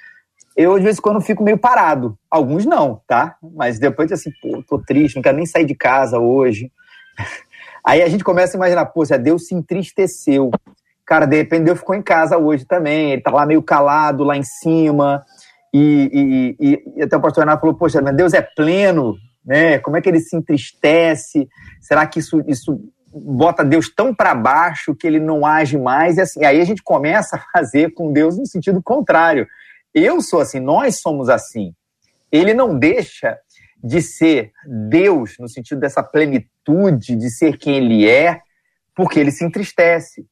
[0.57, 2.18] eu de vez em quando fico meio parado.
[2.30, 3.37] Alguns não, tá?
[3.55, 6.72] Mas depois assim, pô, tô triste, não quero nem sair de casa hoje.
[7.84, 10.51] Aí a gente começa a imaginar, pô, se Deus se entristeceu.
[11.07, 14.42] Cara, de repente ficou em casa hoje também, ele tá lá meio calado, lá em
[14.42, 15.24] cima.
[15.72, 19.78] E, e, e, e até o pastor Renato falou, poxa, mas Deus é pleno, né?
[19.78, 21.48] Como é que ele se entristece?
[21.80, 22.80] Será que isso, isso
[23.14, 26.16] bota Deus tão para baixo que ele não age mais?
[26.16, 29.46] E assim, aí a gente começa a fazer com Deus no sentido contrário.
[29.94, 31.72] Eu sou assim, nós somos assim.
[32.32, 33.38] Ele não deixa
[33.82, 38.40] de ser Deus no sentido dessa plenitude, de ser quem ele é,
[38.94, 40.26] porque ele se entristece.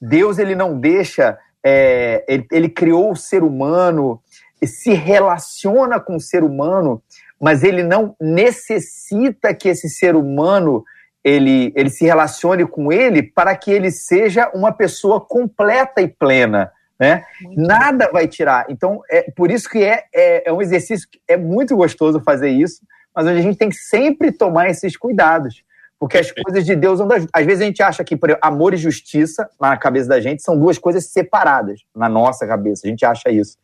[0.00, 4.20] Deus ele não deixa, é, ele, ele criou o ser humano,
[4.64, 7.02] se relaciona com o ser humano
[7.40, 10.84] mas ele não necessita que esse ser humano
[11.24, 16.70] ele, ele se relacione com ele para que ele seja uma pessoa completa e plena.
[16.98, 17.24] Né?
[17.56, 18.66] Nada vai tirar.
[18.68, 22.50] Então, é por isso que é, é, é, um exercício que é muito gostoso fazer
[22.50, 22.82] isso,
[23.14, 25.62] mas onde a gente tem que sempre tomar esses cuidados.
[26.00, 27.18] Porque as coisas de Deus andam.
[27.30, 30.42] Às vezes a gente acha que por exemplo, amor e justiça, na cabeça da gente,
[30.42, 32.86] são duas coisas separadas, na nossa cabeça.
[32.86, 33.58] A gente acha isso.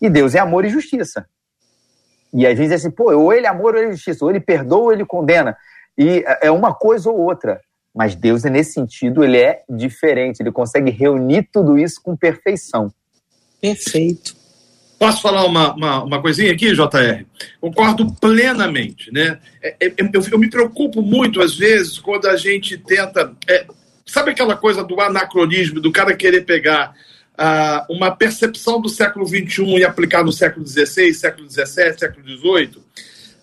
[0.00, 1.26] E Deus é amor e justiça.
[2.32, 4.30] E às vezes é assim, pô, ou ele é amor ou ele é justiça, ou
[4.30, 5.56] ele perdoa ou ele condena.
[5.98, 7.60] E é uma coisa ou outra.
[7.92, 10.40] Mas Deus, nesse sentido, ele é diferente.
[10.40, 12.92] Ele consegue reunir tudo isso com perfeição.
[13.60, 14.36] Perfeito.
[15.02, 17.24] Posso falar uma, uma, uma, coisinha aqui, JR?
[17.60, 19.40] Concordo plenamente, né?
[19.60, 23.32] É, é, eu, eu, me preocupo muito, às vezes, quando a gente tenta...
[23.48, 23.66] É,
[24.06, 26.94] sabe aquela coisa do anacronismo, do cara querer pegar
[27.36, 32.78] ah, uma percepção do século XXI e aplicar no século XVI, século XVII, século XVIII.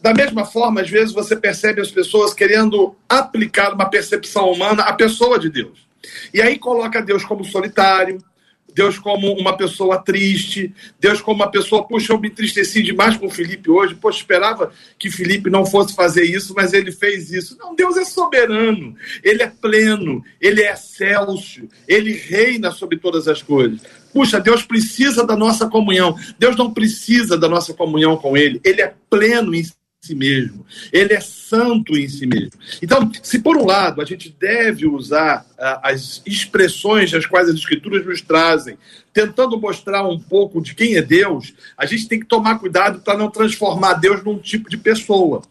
[0.02, 4.94] Da mesma forma, às vezes você percebe as pessoas querendo aplicar uma percepção humana à
[4.94, 5.90] pessoa de Deus.
[6.34, 8.24] E aí coloca Deus como solitário,
[8.74, 13.28] Deus como uma pessoa triste, Deus como uma pessoa, puxa, eu me entristeci demais com
[13.28, 17.58] o Felipe hoje, poxa, esperava que Felipe não fosse fazer isso, mas ele fez isso.
[17.58, 23.42] Não, Deus é soberano, ele é pleno, ele é excelso, ele reina sobre todas as
[23.42, 23.82] coisas.
[24.14, 26.16] Puxa, Deus precisa da nossa comunhão.
[26.38, 28.60] Deus não precisa da nossa comunhão com ele.
[28.64, 29.64] Ele é pleno em
[30.02, 30.66] si mesmo.
[30.94, 32.52] Ele é santo em si mesmo.
[32.82, 37.56] Então, se por um lado a gente deve usar uh, as expressões as quais as
[37.56, 38.78] escrituras nos trazem,
[39.14, 43.18] tentando mostrar um pouco de quem é Deus, a gente tem que tomar cuidado para
[43.18, 45.42] não transformar Deus num tipo de pessoa,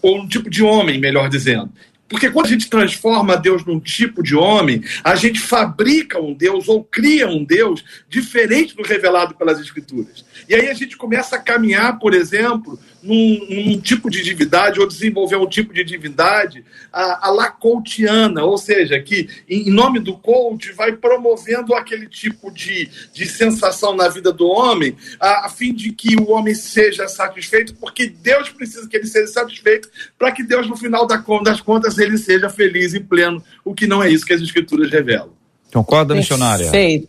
[0.00, 1.70] ou num tipo de homem, melhor dizendo.
[2.08, 6.68] Porque quando a gente transforma Deus num tipo de homem, a gente fabrica um Deus
[6.68, 10.22] ou cria um Deus diferente do revelado pelas Escrituras.
[10.46, 14.86] E aí a gente começa a caminhar, por exemplo, num, num tipo de divindade ou
[14.86, 20.72] desenvolver um tipo de divindade a, a Lacoutiana, ou seja, que em nome do coach
[20.72, 25.92] vai promovendo aquele tipo de, de sensação na vida do homem, a, a fim de
[25.92, 29.88] que o homem seja satisfeito, porque Deus precisa que ele seja satisfeito
[30.18, 34.02] para que Deus, no final das contas, ele seja feliz e pleno, o que não
[34.02, 35.30] é isso que as escrituras revelam.
[35.72, 36.64] Concorda, missionária?
[36.64, 37.08] Perfeito.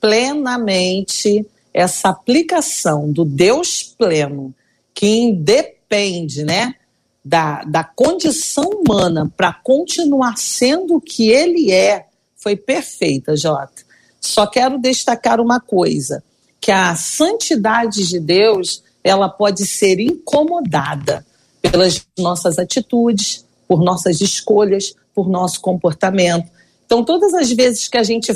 [0.00, 4.54] Plenamente essa aplicação do Deus pleno,
[4.94, 6.74] que independe, né,
[7.24, 13.82] da, da condição humana para continuar sendo o que ele é, foi perfeita, Jota.
[14.20, 16.22] Só quero destacar uma coisa,
[16.60, 21.26] que a santidade de Deus, ela pode ser incomodada
[21.60, 26.50] pelas nossas atitudes, por nossas escolhas, por nosso comportamento.
[26.84, 28.32] Então, todas as vezes que a gente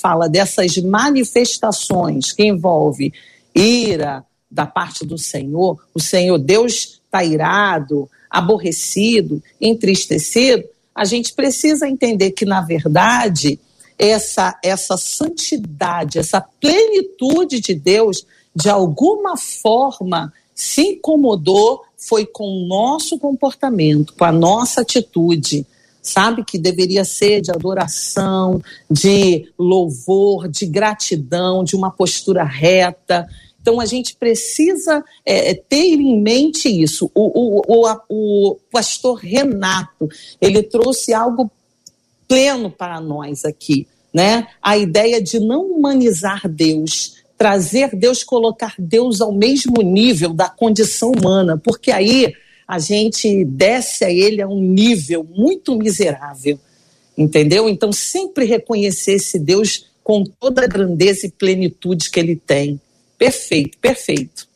[0.00, 3.12] fala dessas manifestações que envolve
[3.54, 11.88] ira da parte do Senhor, o Senhor Deus está irado, aborrecido, entristecido, a gente precisa
[11.88, 13.58] entender que, na verdade,
[13.98, 22.66] essa, essa santidade, essa plenitude de Deus, de alguma forma se incomodou, foi com o
[22.66, 25.66] nosso comportamento, com a nossa atitude
[26.02, 26.44] sabe?
[26.44, 33.28] Que deveria ser de adoração, de louvor, de gratidão, de uma postura reta.
[33.62, 37.10] Então a gente precisa é, é ter em mente isso.
[37.14, 40.08] O, o, o, o pastor Renato,
[40.40, 41.50] ele trouxe algo
[42.26, 44.48] pleno para nós aqui, né?
[44.60, 51.12] A ideia de não humanizar Deus, trazer Deus, colocar Deus ao mesmo nível da condição
[51.12, 52.34] humana, porque aí
[52.66, 56.58] a gente desce a ele a um nível muito miserável,
[57.16, 57.68] entendeu?
[57.68, 62.80] Então, sempre reconhecer esse Deus com toda a grandeza e plenitude que ele tem.
[63.22, 64.48] Perfeito, perfeito.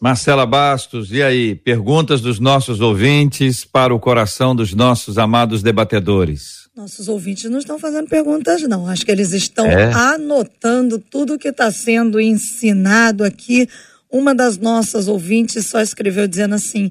[0.00, 1.54] Marcela Bastos, e aí?
[1.54, 6.70] Perguntas dos nossos ouvintes para o coração dos nossos amados debatedores.
[6.74, 8.86] Nossos ouvintes não estão fazendo perguntas, não.
[8.86, 9.92] Acho que eles estão é.
[9.92, 13.68] anotando tudo que está sendo ensinado aqui.
[14.10, 16.90] Uma das nossas ouvintes só escreveu dizendo assim: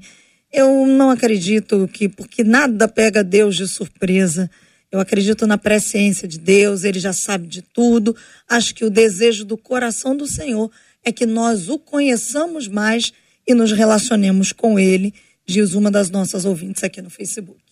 [0.52, 4.48] Eu não acredito que, porque nada pega Deus de surpresa.
[4.90, 8.14] Eu acredito na presciência de Deus, ele já sabe de tudo.
[8.48, 10.70] Acho que o desejo do coração do Senhor
[11.04, 13.12] é que nós o conheçamos mais
[13.46, 15.12] e nos relacionemos com ele,
[15.46, 17.62] diz uma das nossas ouvintes aqui no Facebook.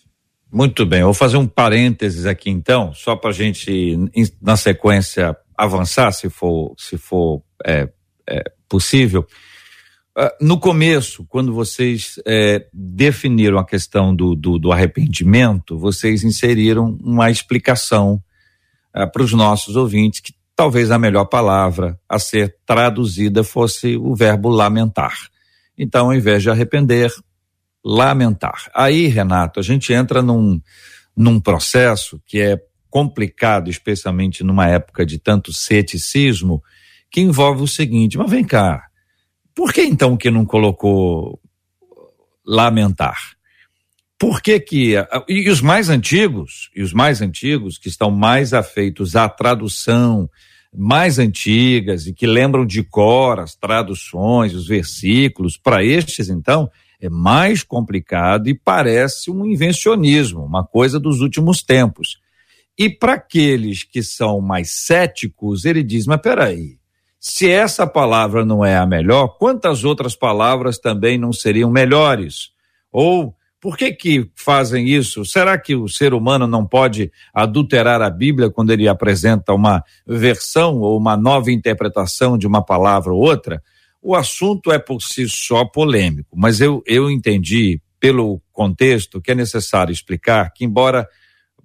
[0.53, 3.97] Muito bem, vou fazer um parênteses aqui então, só para a gente,
[4.41, 7.89] na sequência, avançar, se for, se for é,
[8.29, 9.27] é, possível.
[10.17, 16.99] Uh, no começo, quando vocês é, definiram a questão do, do, do, arrependimento, vocês inseriram
[17.03, 18.23] uma explicação
[18.95, 24.15] uh, para os nossos ouvintes que talvez a melhor palavra a ser traduzida fosse o
[24.15, 25.13] verbo lamentar.
[25.77, 27.11] Então, ao invés de arrepender,
[27.85, 28.71] lamentar.
[28.73, 30.61] Aí, Renato, a gente entra num,
[31.17, 36.63] num processo que é complicado, especialmente numa época de tanto ceticismo,
[37.11, 38.85] que envolve o seguinte: mas vem cá,
[39.53, 41.41] por que então que não colocou
[42.47, 43.19] lamentar?
[44.17, 44.95] Por que que
[45.29, 50.31] e os mais antigos, e os mais antigos que estão mais afeitos à tradução
[50.75, 56.71] mais antigas e que lembram de cor as traduções, os versículos, para estes então
[57.01, 62.21] é mais complicado e parece um invencionismo, uma coisa dos últimos tempos.
[62.79, 66.79] E para aqueles que são mais céticos, ele diz: mas peraí,
[67.19, 72.51] se essa palavra não é a melhor, quantas outras palavras também não seriam melhores?
[72.91, 75.25] Ou por que que fazem isso?
[75.25, 80.81] Será que o ser humano não pode adulterar a Bíblia quando ele apresenta uma versão
[80.81, 83.63] ou uma nova interpretação de uma palavra ou outra?
[84.03, 89.35] O assunto é por si só polêmico, mas eu, eu entendi pelo contexto que é
[89.37, 91.07] necessário explicar que, embora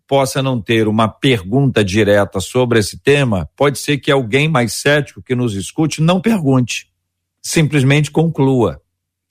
[0.08, 5.20] possa não ter uma pergunta direta sobre esse tema, pode ser que alguém mais cético
[5.20, 6.92] que nos escute não pergunte,
[7.42, 8.80] simplesmente conclua.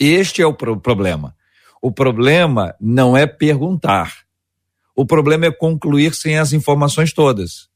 [0.00, 1.35] Este é o pro problema.
[1.86, 4.12] O problema não é perguntar.
[4.92, 7.68] O problema é concluir sem as informações todas.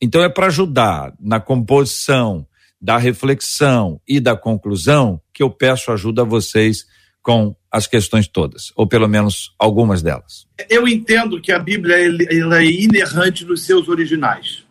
[0.00, 2.46] Então é para ajudar na composição
[2.80, 6.86] da reflexão e da conclusão que eu peço ajuda a vocês
[7.20, 10.46] com as questões todas, ou pelo menos algumas delas.
[10.70, 11.96] Eu entendo que a Bíblia
[12.30, 14.64] ela é inerrante nos seus originais.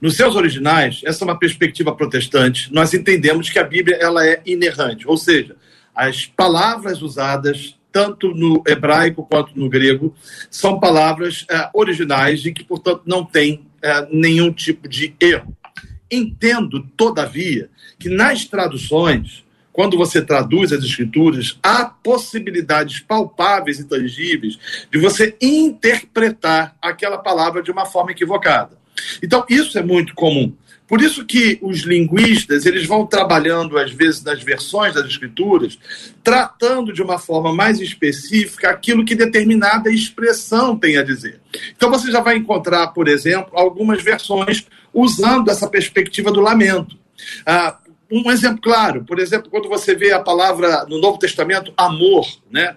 [0.00, 2.68] Nos seus originais, essa é uma perspectiva protestante.
[2.74, 5.54] Nós entendemos que a Bíblia ela é inerrante, ou seja,
[5.94, 10.14] as palavras usadas tanto no hebraico quanto no grego
[10.48, 15.52] são palavras é, originais e que, portanto, não têm é, nenhum tipo de erro.
[16.08, 17.68] Entendo, todavia,
[17.98, 24.58] que nas traduções quando você traduz as escrituras, há possibilidades palpáveis e tangíveis
[24.90, 28.76] de você interpretar aquela palavra de uma forma equivocada.
[29.22, 30.52] Então, isso é muito comum.
[30.88, 35.78] Por isso que os linguistas, eles vão trabalhando, às vezes, nas versões das escrituras,
[36.24, 41.40] tratando de uma forma mais específica aquilo que determinada expressão tem a dizer.
[41.76, 46.96] Então, você já vai encontrar, por exemplo, algumas versões usando essa perspectiva do lamento.
[47.44, 47.78] Ah,
[48.10, 52.76] um exemplo claro, por exemplo, quando você vê a palavra no Novo Testamento amor, né?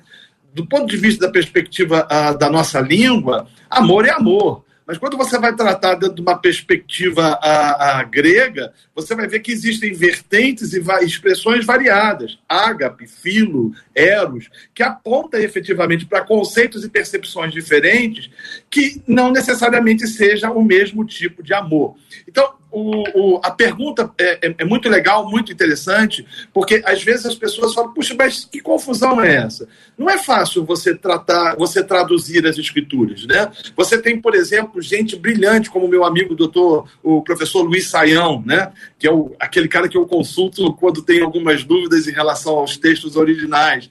[0.53, 4.65] Do ponto de vista da perspectiva uh, da nossa língua, amor é amor.
[4.91, 9.39] Mas quando você vai tratar dentro de uma perspectiva a, a grega, você vai ver
[9.39, 16.89] que existem vertentes e expressões variadas, ágape, filo, eros, que apontam efetivamente para conceitos e
[16.89, 18.29] percepções diferentes
[18.69, 21.95] que não necessariamente seja o mesmo tipo de amor.
[22.27, 27.25] Então, o, o, a pergunta é, é, é, muito legal, muito interessante, porque às vezes
[27.25, 29.67] as pessoas falam, puxa, mas que confusão é essa?
[29.97, 33.51] Não é fácil você tratar, você traduzir as escrituras, né?
[33.75, 38.71] Você tem, por exemplo, gente brilhante, como meu amigo doutor, o professor Luiz Saião, né?
[38.97, 42.77] Que é o, aquele cara que eu consulto quando tem algumas dúvidas em relação aos
[42.77, 43.89] textos originais,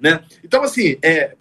[0.00, 0.20] né?
[0.44, 1.34] Então, assim, é,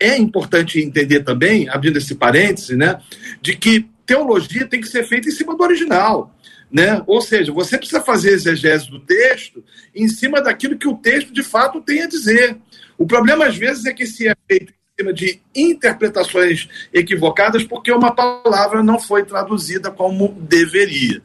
[0.00, 3.00] é importante entender também, abrindo esse parêntese, né?
[3.40, 6.34] De que teologia tem que ser feita em cima do original.
[6.70, 7.02] Né?
[7.06, 9.62] Ou seja, você precisa fazer exegese do texto
[9.94, 12.56] em cima daquilo que o texto de fato tem a dizer.
[12.98, 17.92] O problema, às vezes, é que se é feito em cima de interpretações equivocadas porque
[17.92, 21.22] uma palavra não foi traduzida como deveria.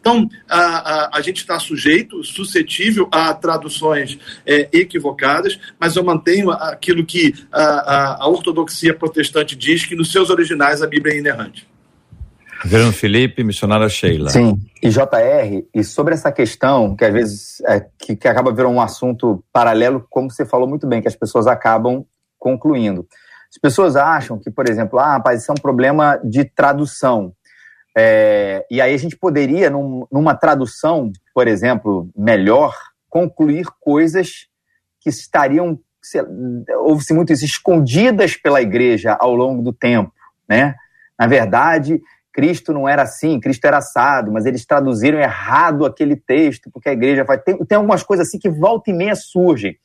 [0.00, 6.50] Então, a, a, a gente está sujeito, suscetível a traduções é, equivocadas, mas eu mantenho
[6.50, 11.68] aquilo que a, a ortodoxia protestante diz, que nos seus originais a Bíblia é inerrante.
[12.62, 14.28] Reverendo Felipe, missionária Sheila.
[14.28, 18.74] Sim, e JR, e sobre essa questão, que às vezes é, que, que acaba virando
[18.74, 22.04] um assunto paralelo, como você falou muito bem, que as pessoas acabam
[22.38, 23.06] concluindo.
[23.50, 27.32] As pessoas acham que, por exemplo, ah, rapaz, isso é um problema de tradução.
[27.96, 32.76] É, e aí a gente poderia, num, numa tradução, por exemplo, melhor,
[33.08, 34.46] concluir coisas
[35.00, 35.78] que estariam,
[36.80, 40.12] houve-se muito isso, escondidas pela igreja ao longo do tempo,
[40.46, 40.74] né?
[41.18, 42.00] Na verdade,
[42.32, 46.92] Cristo não era assim, Cristo era assado, mas eles traduziram errado aquele texto, porque a
[46.92, 47.42] igreja faz.
[47.44, 49.76] Tem, tem algumas coisas assim que volta e meia surgem.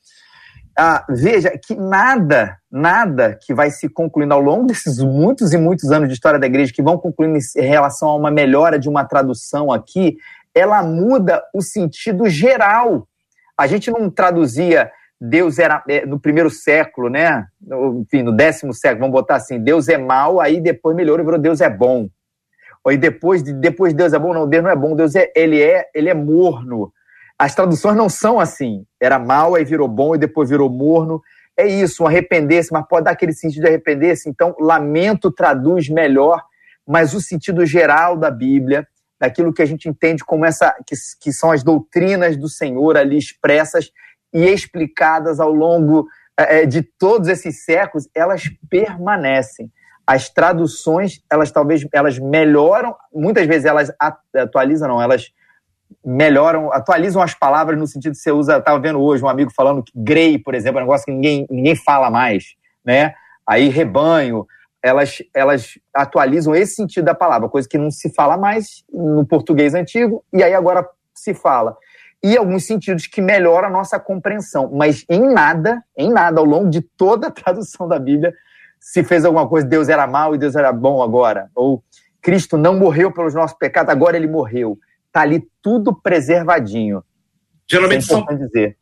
[0.78, 5.89] Ah, veja que nada, nada que vai se concluindo ao longo desses muitos e muitos
[5.89, 9.06] anos de história da igreja, que vão concluindo em relação a uma melhora de uma
[9.06, 10.18] tradução aqui,
[10.54, 13.08] ela muda o sentido geral.
[13.58, 17.48] A gente não traduzia Deus era é, no primeiro século, né?
[18.02, 21.39] Enfim, no décimo século, vamos botar assim, Deus é mal, aí depois melhorou e virou
[21.39, 22.10] Deus é bom.
[22.86, 25.60] Ou depois de depois Deus é bom, não, Deus não é bom, Deus é ele
[25.60, 26.94] é ele é morno.
[27.38, 28.86] As traduções não são assim.
[29.02, 31.20] Era mal, aí virou bom e depois virou morno.
[31.58, 34.30] É isso, um arrepender-se, mas pode dar aquele sentido de arrepender-se.
[34.30, 36.44] Então, lamento traduz melhor,
[36.88, 38.88] mas o sentido geral da Bíblia,
[39.20, 43.18] daquilo que a gente entende como essa, que, que são as doutrinas do Senhor ali
[43.18, 43.90] expressas
[44.34, 46.08] e explicadas ao longo
[46.38, 49.72] é, de todos esses séculos, elas permanecem.
[50.06, 53.91] As traduções, elas talvez elas melhoram, muitas vezes elas
[54.34, 55.32] atualizam, não, elas
[56.03, 59.84] melhoram, atualizam as palavras no sentido que você usa, estava vendo hoje um amigo falando
[59.84, 63.14] que grey, por exemplo, é um negócio que ninguém, ninguém fala mais, né?
[63.47, 64.45] Aí rebanho,
[64.84, 69.74] elas, elas atualizam esse sentido da palavra, coisa que não se fala mais no português
[69.74, 71.76] antigo, e aí agora se fala.
[72.24, 76.70] E alguns sentidos que melhoram a nossa compreensão, mas em nada, em nada, ao longo
[76.70, 78.34] de toda a tradução da Bíblia,
[78.86, 81.84] se fez alguma coisa, Deus era mal e Deus era bom agora, ou
[82.22, 84.78] Cristo não morreu pelos nossos pecados, agora ele morreu
[85.16, 87.02] tá ali tudo preservadinho.
[87.66, 88.78] Geralmente é são dizer.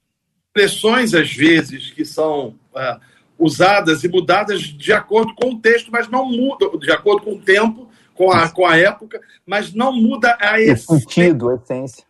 [0.48, 3.00] expressões, às vezes, que são uh,
[3.38, 7.40] usadas e mudadas de acordo com o texto, mas não muda, de acordo com o
[7.40, 10.96] tempo, com a, com a época, mas não muda a essência.
[10.96, 12.04] O sentido, a essência.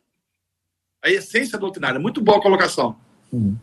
[1.03, 1.99] A essência doutrinária.
[1.99, 2.95] Muito boa colocação.
[3.33, 3.57] Hum.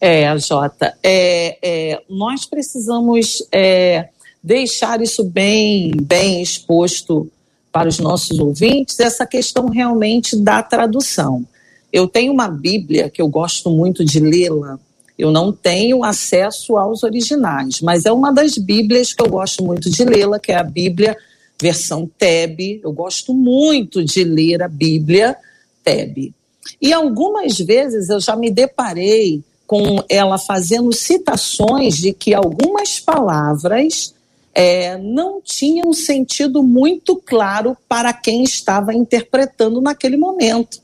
[0.00, 4.08] É, Jota, é, é, nós precisamos é,
[4.42, 7.30] deixar isso bem, bem exposto
[7.72, 11.44] para os nossos ouvintes essa questão realmente da tradução.
[11.92, 14.78] Eu tenho uma Bíblia que eu gosto muito de lê-la.
[15.18, 19.90] Eu não tenho acesso aos originais, mas é uma das Bíblias que eu gosto muito
[19.90, 21.16] de lê-la, que é a Bíblia
[21.60, 22.80] versão Teb.
[22.84, 25.36] Eu gosto muito de ler a Bíblia
[25.82, 26.34] Teb.
[26.80, 34.14] E algumas vezes eu já me deparei com ela fazendo citações de que algumas palavras
[34.54, 40.80] é, não tinha um sentido muito claro para quem estava interpretando naquele momento.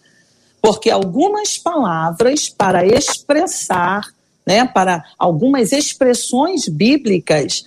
[0.61, 4.03] Porque algumas palavras para expressar,
[4.47, 7.65] né, para algumas expressões bíblicas,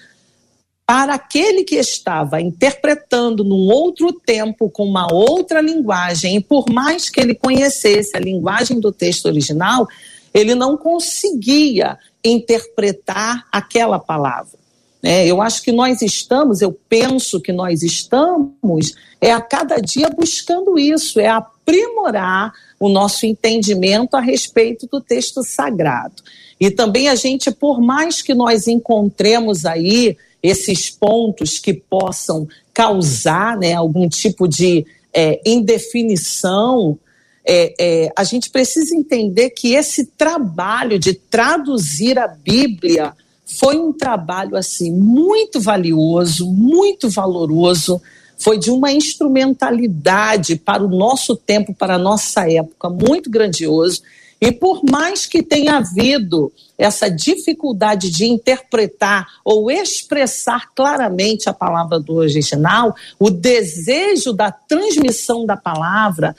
[0.86, 7.10] para aquele que estava interpretando num outro tempo, com uma outra linguagem, e por mais
[7.10, 9.88] que ele conhecesse a linguagem do texto original,
[10.36, 14.60] ele não conseguia interpretar aquela palavra.
[15.02, 20.10] É, eu acho que nós estamos, eu penso que nós estamos, é a cada dia
[20.10, 26.22] buscando isso, é aprimorar o nosso entendimento a respeito do texto sagrado.
[26.60, 33.58] E também a gente, por mais que nós encontremos aí esses pontos que possam causar
[33.58, 37.00] né, algum tipo de é, indefinição,
[37.48, 43.14] é, é, a gente precisa entender que esse trabalho de traduzir a Bíblia
[43.46, 48.02] foi um trabalho assim muito valioso, muito valoroso,
[48.38, 54.02] foi de uma instrumentalidade para o nosso tempo, para a nossa época, muito grandioso.
[54.42, 62.00] E por mais que tenha havido essa dificuldade de interpretar ou expressar claramente a palavra
[62.00, 66.36] do original, o desejo da transmissão da palavra,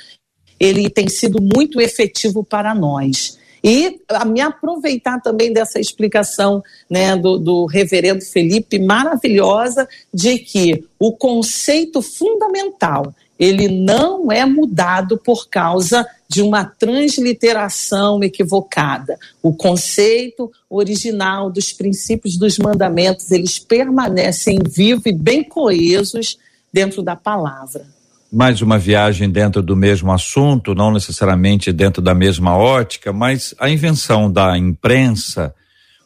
[0.58, 3.38] ele tem sido muito efetivo para nós.
[3.62, 10.84] E a me aproveitar também dessa explicação né, do, do reverendo Felipe, maravilhosa, de que
[11.00, 19.18] o conceito fundamental ele não é mudado por causa de uma transliteração equivocada.
[19.42, 26.38] O conceito original dos princípios dos mandamentos, eles permanecem vivos e bem coesos
[26.72, 27.95] dentro da palavra
[28.32, 33.70] mais uma viagem dentro do mesmo assunto, não necessariamente dentro da mesma ótica, mas a
[33.70, 35.54] invenção da imprensa,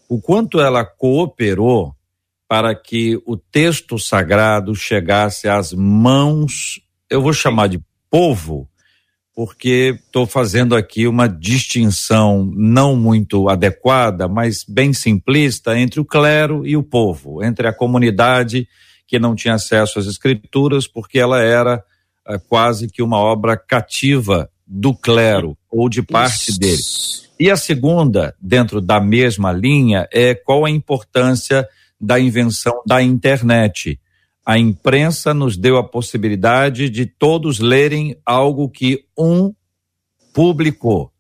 [0.09, 1.95] o quanto ela cooperou
[2.49, 8.69] para que o texto sagrado chegasse às mãos, eu vou chamar de povo,
[9.35, 16.67] porque estou fazendo aqui uma distinção não muito adequada, mas bem simplista entre o clero
[16.67, 18.69] e o povo, entre a comunidade
[19.07, 21.83] que não tinha acesso às escrituras, porque ela era
[22.49, 26.83] quase que uma obra cativa do clero ou de parte dele.
[27.39, 31.67] E a segunda, dentro da mesma linha, é qual a importância
[32.01, 33.99] da invenção da internet.
[34.45, 39.53] A imprensa nos deu a possibilidade de todos lerem algo que um
[40.33, 41.11] publicou.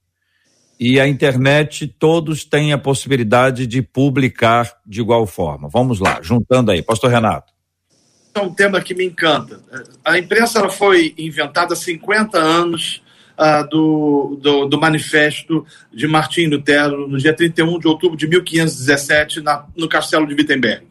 [0.78, 5.68] E a internet, todos têm a possibilidade de publicar de igual forma.
[5.68, 6.82] Vamos lá, juntando aí.
[6.82, 7.53] Pastor Renato
[8.35, 9.61] é um tema que me encanta.
[10.05, 13.03] A imprensa foi inventada há 50 anos
[13.39, 19.41] uh, do, do, do, manifesto de Martim Lutero, no dia 31 de outubro de 1517,
[19.41, 20.87] na, no castelo de Wittenberg.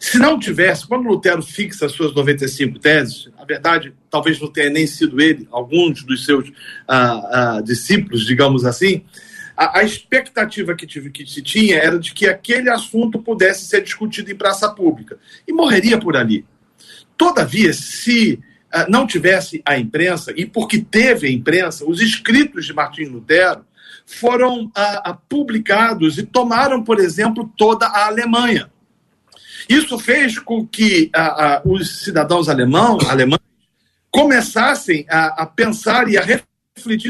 [0.00, 4.70] Se não tivesse, quando Lutero fixa as suas 95 teses, a verdade, talvez não tenha
[4.70, 9.04] nem sido ele, alguns dos seus uh, uh, discípulos, digamos assim,
[9.58, 13.82] a, a expectativa que, tive, que se tinha era de que aquele assunto pudesse ser
[13.82, 16.46] discutido em praça pública e morreria por ali.
[17.16, 18.34] Todavia, se
[18.72, 23.66] uh, não tivesse a imprensa, e porque teve a imprensa, os escritos de Martim Lutero
[24.06, 28.70] foram uh, uh, publicados e tomaram, por exemplo, toda a Alemanha.
[29.68, 31.10] Isso fez com que
[31.62, 33.42] os cidadãos alemão, alemães
[34.10, 36.48] começassem a, a pensar e a refletir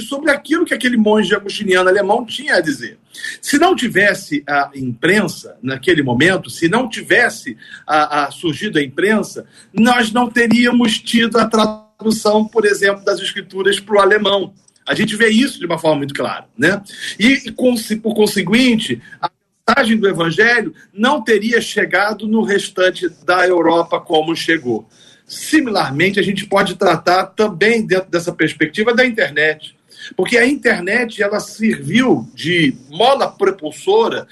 [0.01, 2.99] sobre aquilo que aquele monge agostiniano alemão tinha a dizer.
[3.41, 7.57] Se não tivesse a imprensa naquele momento, se não tivesse
[7.87, 13.79] a, a surgido a imprensa, nós não teríamos tido a tradução, por exemplo, das escrituras
[13.81, 14.53] para o alemão.
[14.87, 16.47] A gente vê isso de uma forma muito clara.
[16.57, 16.81] Né?
[17.19, 19.31] E, por conseguinte, a
[19.69, 24.89] mensagem do evangelho não teria chegado no restante da Europa como chegou.
[25.29, 29.77] Similarmente, a gente pode tratar também dentro dessa perspectiva da internet.
[30.17, 34.27] Porque a internet ela serviu de mola propulsora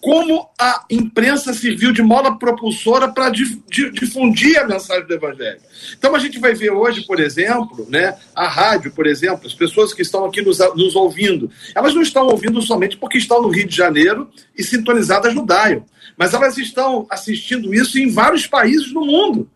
[0.00, 5.60] como a imprensa serviu de mola propulsora para difundir a mensagem do Evangelho.
[5.96, 9.92] Então a gente vai ver hoje, por exemplo, né, a rádio, por exemplo, as pessoas
[9.92, 13.66] que estão aqui nos, nos ouvindo, elas não estão ouvindo somente porque estão no Rio
[13.66, 15.84] de Janeiro e sintonizadas no Dial,
[16.16, 19.50] mas elas estão assistindo isso em vários países do mundo.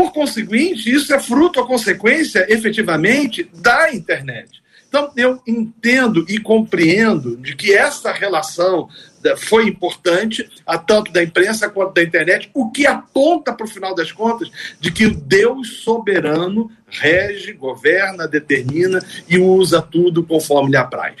[0.00, 4.62] Por conseguinte, isso é fruto ou consequência, efetivamente, da internet.
[4.88, 8.88] Então, eu entendo e compreendo de que essa relação
[9.36, 13.94] foi importante, a tanto da imprensa quanto da internet, o que aponta para o final
[13.94, 20.78] das contas de que o Deus soberano rege, governa, determina e usa tudo conforme lhe
[20.78, 21.16] apraz.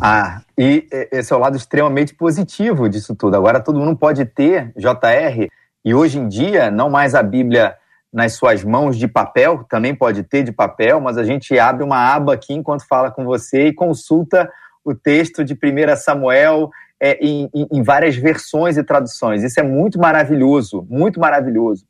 [0.00, 3.36] Ah, e esse é o lado extremamente positivo disso tudo.
[3.36, 5.46] Agora todo mundo pode ter, JR,
[5.88, 7.74] e hoje em dia, não mais a Bíblia
[8.12, 12.14] nas suas mãos de papel, também pode ter de papel, mas a gente abre uma
[12.14, 14.52] aba aqui enquanto fala com você e consulta
[14.84, 16.68] o texto de 1 Samuel
[17.00, 19.42] é, em, em, várias versões e traduções.
[19.42, 21.86] Isso é muito maravilhoso, muito maravilhoso.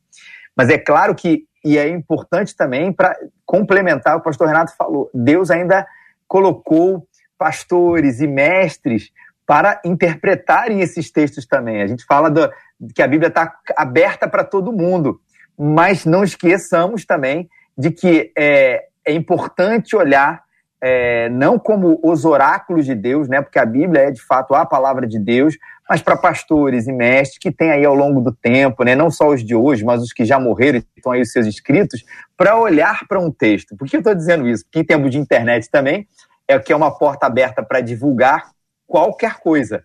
[0.55, 3.13] Mas é claro que, e é importante também para
[3.45, 5.85] complementar o que o pastor Renato falou, Deus ainda
[6.25, 7.05] colocou
[7.37, 9.11] pastores e mestres
[9.49, 11.81] para interpretarem esses textos também.
[11.81, 12.47] A gente fala do,
[12.93, 15.19] que a Bíblia está aberta para todo mundo,
[15.57, 20.43] mas não esqueçamos também de que é, é importante olhar
[20.79, 24.67] é, não como os oráculos de Deus, né, porque a Bíblia é de fato a
[24.67, 25.57] palavra de Deus,
[25.89, 29.29] mas para pastores e mestres que têm aí ao longo do tempo, né, não só
[29.29, 32.05] os de hoje, mas os que já morreram e estão aí os seus escritos,
[32.37, 33.75] para olhar para um texto.
[33.75, 34.63] Por que eu estou dizendo isso?
[34.65, 36.07] Porque em termos de internet também,
[36.47, 38.51] é que é uma porta aberta para divulgar
[38.89, 39.83] qualquer coisa.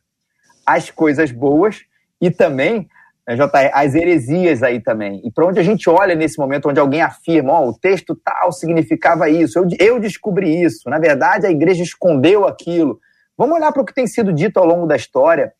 [0.66, 1.82] As coisas boas
[2.20, 2.88] e também,
[3.28, 3.36] né,
[3.72, 5.20] as heresias aí também.
[5.22, 8.16] E para onde a gente olha nesse momento, onde alguém afirma, ó, oh, o texto
[8.16, 12.98] tal significava isso, eu, eu descobri isso, na verdade a igreja escondeu aquilo.
[13.36, 15.52] Vamos olhar para o que tem sido dito ao longo da história,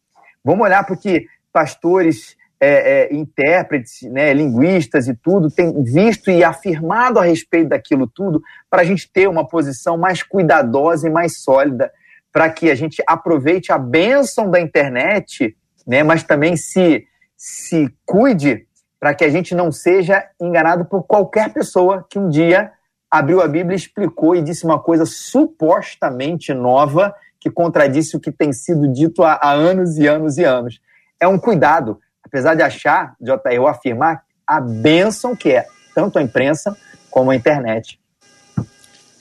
[0.43, 2.69] vamos olhar para o que pastores, é,
[3.13, 8.41] é, intérpretes, né, linguistas e tudo têm visto e afirmado a respeito daquilo tudo,
[8.71, 11.93] para a gente ter uma posição mais cuidadosa e mais sólida
[12.35, 15.57] para que a gente aproveite a bênção da internet,
[15.87, 17.07] né, mas também se,
[17.37, 18.67] se cuide
[18.99, 22.73] para que a gente não seja enganado por qualquer pessoa que um dia
[23.09, 28.53] abriu a Bíblia, explicou e disse uma coisa supostamente nova que contradisse o que tem
[28.53, 30.81] sido dito há, há anos e anos e anos.
[31.21, 36.23] É um cuidado, apesar de achar, JR, eu afirmar a bênção que é tanto a
[36.23, 36.77] imprensa
[37.13, 38.01] como a internet.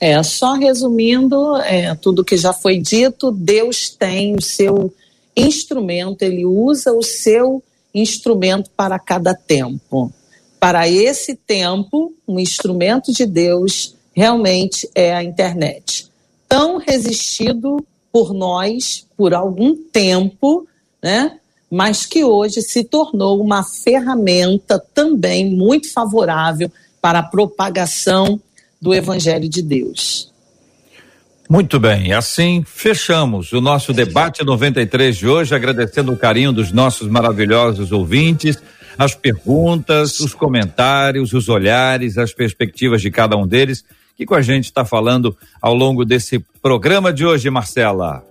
[0.00, 4.92] É, só resumindo é, tudo que já foi dito, Deus tem o seu
[5.36, 7.62] instrumento, ele usa o seu
[7.94, 10.12] instrumento para cada tempo.
[10.58, 16.08] Para esse tempo, um instrumento de Deus realmente é a internet.
[16.48, 20.66] Tão resistido por nós por algum tempo,
[21.02, 21.38] né?
[21.70, 26.70] Mas que hoje se tornou uma ferramenta também muito favorável
[27.00, 28.40] para a propagação
[28.84, 30.30] do evangelho de Deus.
[31.48, 37.08] Muito bem, assim fechamos o nosso debate 93 de hoje, agradecendo o carinho dos nossos
[37.08, 38.58] maravilhosos ouvintes,
[38.98, 43.82] as perguntas, os comentários, os olhares, as perspectivas de cada um deles,
[44.16, 48.22] que com a gente está falando ao longo desse programa de hoje, Marcela.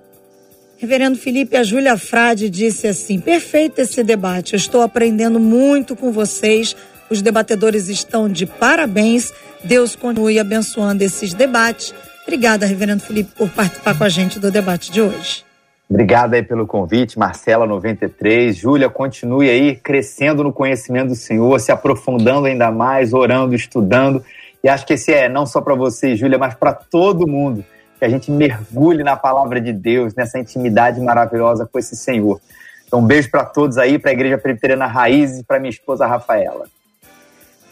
[0.78, 6.12] Reverendo Felipe, a Júlia Frade disse assim: perfeito esse debate, eu estou aprendendo muito com
[6.12, 6.76] vocês,
[7.10, 9.34] os debatedores estão de parabéns,
[9.64, 11.94] Deus continue abençoando esses debates
[12.24, 15.44] Obrigada, Reverendo Felipe, por participar com a gente do debate de hoje.
[15.90, 18.56] Obrigado aí pelo convite, Marcela 93.
[18.56, 24.24] Júlia, continue aí crescendo no conhecimento do Senhor, se aprofundando ainda mais, orando, estudando.
[24.64, 27.64] E acho que esse é não só para você, Júlia, mas para todo mundo.
[28.00, 32.40] Que a gente mergulhe na palavra de Deus, nessa intimidade maravilhosa com esse Senhor.
[32.88, 36.08] Então, um beijo para todos aí, para a Igreja Presbiteriana Raiz e para minha esposa
[36.08, 36.66] Rafaela.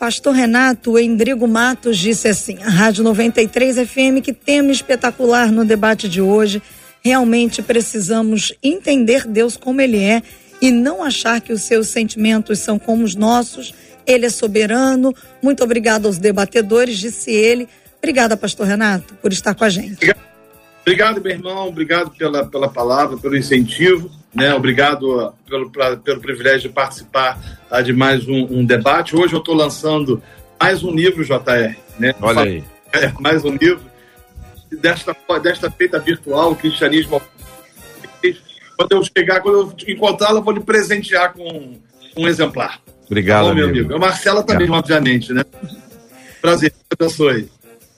[0.02, 6.10] Pastor Renato Endrigo Matos disse assim: a Rádio 93 FM, que tema espetacular no debate
[6.10, 6.60] de hoje.
[7.04, 10.24] Realmente precisamos entender Deus como Ele é
[10.60, 13.76] e não achar que os seus sentimentos são como os nossos.
[14.08, 15.14] Ele é soberano.
[15.39, 17.70] Muito obrigado aos debatedores, disse ele.
[17.99, 20.16] Obrigada, Pastor Renato, por estar com a gente.
[20.82, 21.68] Obrigado, meu irmão.
[21.68, 24.10] Obrigado pela, pela palavra, pelo incentivo.
[24.34, 24.53] Né?
[24.53, 29.15] Obrigado pelo, pra, pelo privilégio de participar tá, de mais um, um, debate.
[29.15, 30.21] Hoje eu estou lançando
[30.59, 31.75] mais um livro, JR.
[31.99, 32.15] Né?
[32.21, 32.63] Olha aí.
[32.93, 33.82] É, mais um livro
[34.71, 37.21] desta, desta feita virtual, o cristianismo.
[38.77, 41.77] Quando eu chegar, quando eu encontrá-la, vou lhe presentear com
[42.17, 42.82] um exemplar.
[43.05, 43.79] Obrigado, tá bom, meu amigo.
[43.79, 43.95] amigo.
[43.95, 44.71] A Marcela também, é.
[44.71, 45.43] obviamente, né?
[46.41, 47.49] Prazer, abençoe.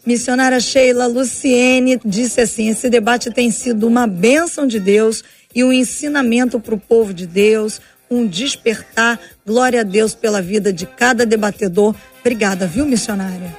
[0.05, 5.23] Missionária Sheila Luciene disse assim: esse debate tem sido uma bênção de Deus
[5.54, 7.80] e um ensinamento para o povo de Deus,
[8.10, 9.20] um despertar.
[9.45, 11.95] Glória a Deus pela vida de cada debatedor.
[12.22, 13.56] Obrigada, viu, missionária?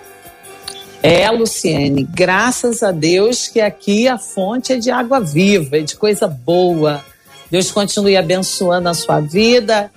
[1.02, 5.96] É, Luciene, graças a Deus que aqui a fonte é de água viva, é de
[5.96, 7.04] coisa boa.
[7.50, 9.90] Deus continue abençoando a sua vida.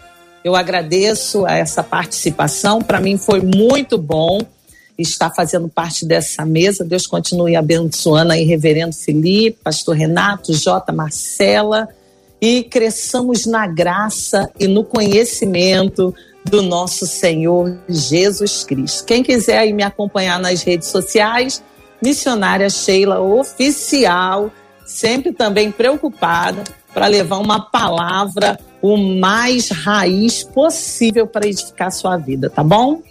[0.43, 2.82] Eu agradeço a essa participação.
[2.82, 4.39] Para mim foi muito bom
[4.98, 6.84] estar fazendo parte dessa mesa.
[6.84, 10.91] Deus continue abençoando aí, Reverendo Felipe, Pastor Renato, J.
[10.91, 11.88] Marcela
[12.41, 16.14] e cresçamos na graça e no conhecimento
[16.45, 19.06] do nosso Senhor Jesus Cristo.
[19.06, 21.64] Quem quiser aí me acompanhar nas redes sociais,
[22.02, 24.52] Missionária Sheila Oficial,
[24.86, 32.50] sempre também preocupada para levar uma palavra o mais raiz possível para edificar sua vida,
[32.50, 33.02] tá bom?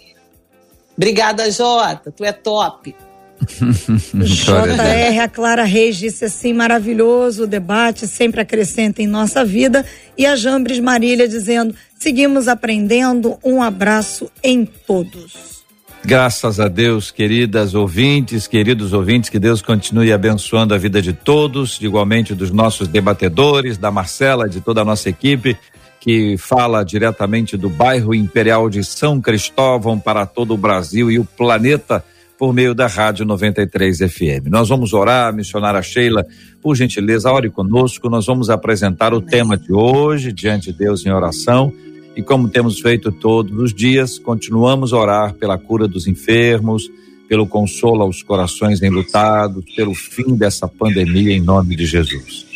[0.97, 2.11] Obrigada, Jota.
[2.11, 2.95] Tu é top.
[3.47, 9.85] JR, a Clara Reis disse assim: maravilhoso o debate, sempre acrescenta em nossa vida.
[10.17, 13.37] E a Jambres Marília dizendo: seguimos aprendendo.
[13.43, 15.57] Um abraço em todos.
[16.03, 21.79] Graças a Deus, queridas ouvintes, queridos ouvintes, que Deus continue abençoando a vida de todos,
[21.81, 25.57] igualmente dos nossos debatedores, da Marcela, de toda a nossa equipe,
[25.99, 31.25] que fala diretamente do bairro Imperial de São Cristóvão para todo o Brasil e o
[31.25, 32.03] planeta
[32.37, 34.47] por meio da Rádio 93 FM.
[34.49, 36.25] Nós vamos orar, missionária Sheila,
[36.61, 38.09] por gentileza, ore conosco.
[38.09, 41.73] Nós vamos apresentar o tema de hoje diante de Deus em oração.
[42.15, 46.89] E como temos feito todos os dias, continuamos a orar pela cura dos enfermos,
[47.27, 52.46] pelo consolo aos corações enlutados, pelo fim dessa pandemia em nome de Jesus.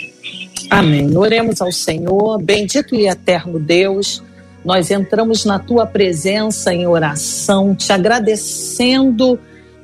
[0.72, 1.18] Amém.
[1.18, 4.24] Oremos ao Senhor, bendito e eterno Deus.
[4.64, 9.38] Nós entramos na tua presença em oração, te agradecendo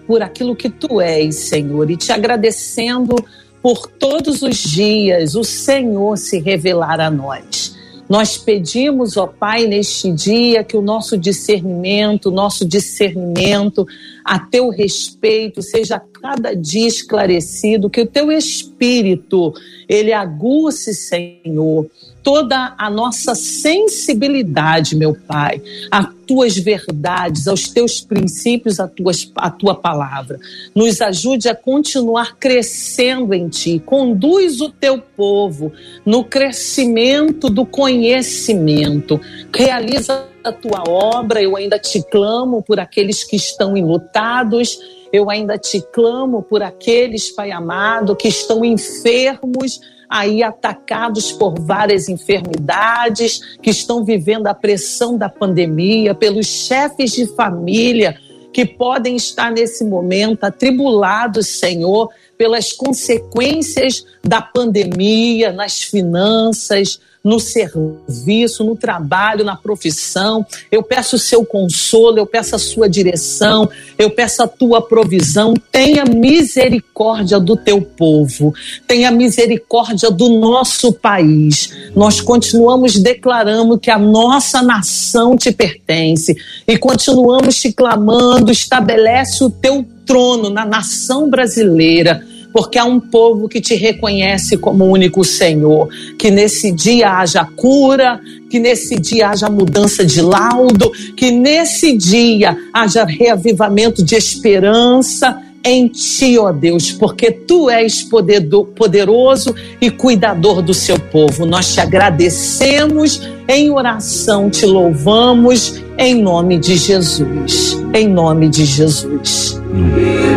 [0.08, 3.16] por aquilo que tu és, Senhor, e te agradecendo
[3.62, 7.77] por todos os dias o Senhor se revelar a nós.
[8.10, 13.86] Nós pedimos, ó Pai, neste dia que o nosso discernimento, nosso discernimento
[14.24, 19.54] a teu respeito seja cada dia esclarecido, que o teu espírito
[19.90, 21.86] ele aguce, Senhor,
[22.28, 29.50] toda a nossa sensibilidade, meu Pai, a tuas verdades, aos teus princípios, a, tuas, a
[29.50, 30.38] tua palavra.
[30.76, 33.80] Nos ajude a continuar crescendo em ti.
[33.80, 35.72] Conduz o teu povo
[36.06, 39.22] no crescimento do conhecimento.
[39.56, 41.42] Realiza a tua obra.
[41.42, 44.78] Eu ainda te clamo por aqueles que estão enlutados
[45.14, 49.80] eu ainda te clamo por aqueles, Pai amado, que estão enfermos,
[50.10, 57.28] aí atacados por várias enfermidades, que estão vivendo a pressão da pandemia, pelos chefes de
[57.28, 58.18] família
[58.54, 68.64] que podem estar nesse momento atribulados, Senhor, pelas consequências da pandemia nas finanças, no serviço,
[68.64, 70.46] no trabalho, na profissão.
[70.72, 73.70] Eu peço o seu consolo, eu peço a sua direção,
[74.00, 75.54] eu peço a tua provisão.
[75.70, 78.54] Tenha misericórdia do teu povo,
[78.88, 81.70] tenha misericórdia do nosso país.
[81.94, 86.34] Nós continuamos declarando que a nossa nação te pertence
[86.66, 93.48] e continuamos te clamando: estabelece o teu trono na nação brasileira porque há um povo
[93.48, 95.90] que te reconhece como único Senhor.
[96.18, 98.20] Que nesse dia haja cura,
[98.50, 105.88] que nesse dia haja mudança de laudo, que nesse dia haja reavivamento de esperança em
[105.88, 111.46] ti, ó Deus, porque tu és poderoso e cuidador do seu povo.
[111.46, 117.82] Nós te agradecemos em oração, te louvamos em nome de Jesus.
[117.94, 119.62] Em nome de Jesus.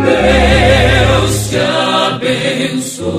[0.07, 1.59] Deus te
[2.15, 3.11] abençoe.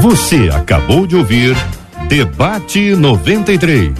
[0.00, 1.56] Você acabou de ouvir
[2.08, 3.90] Debate 93.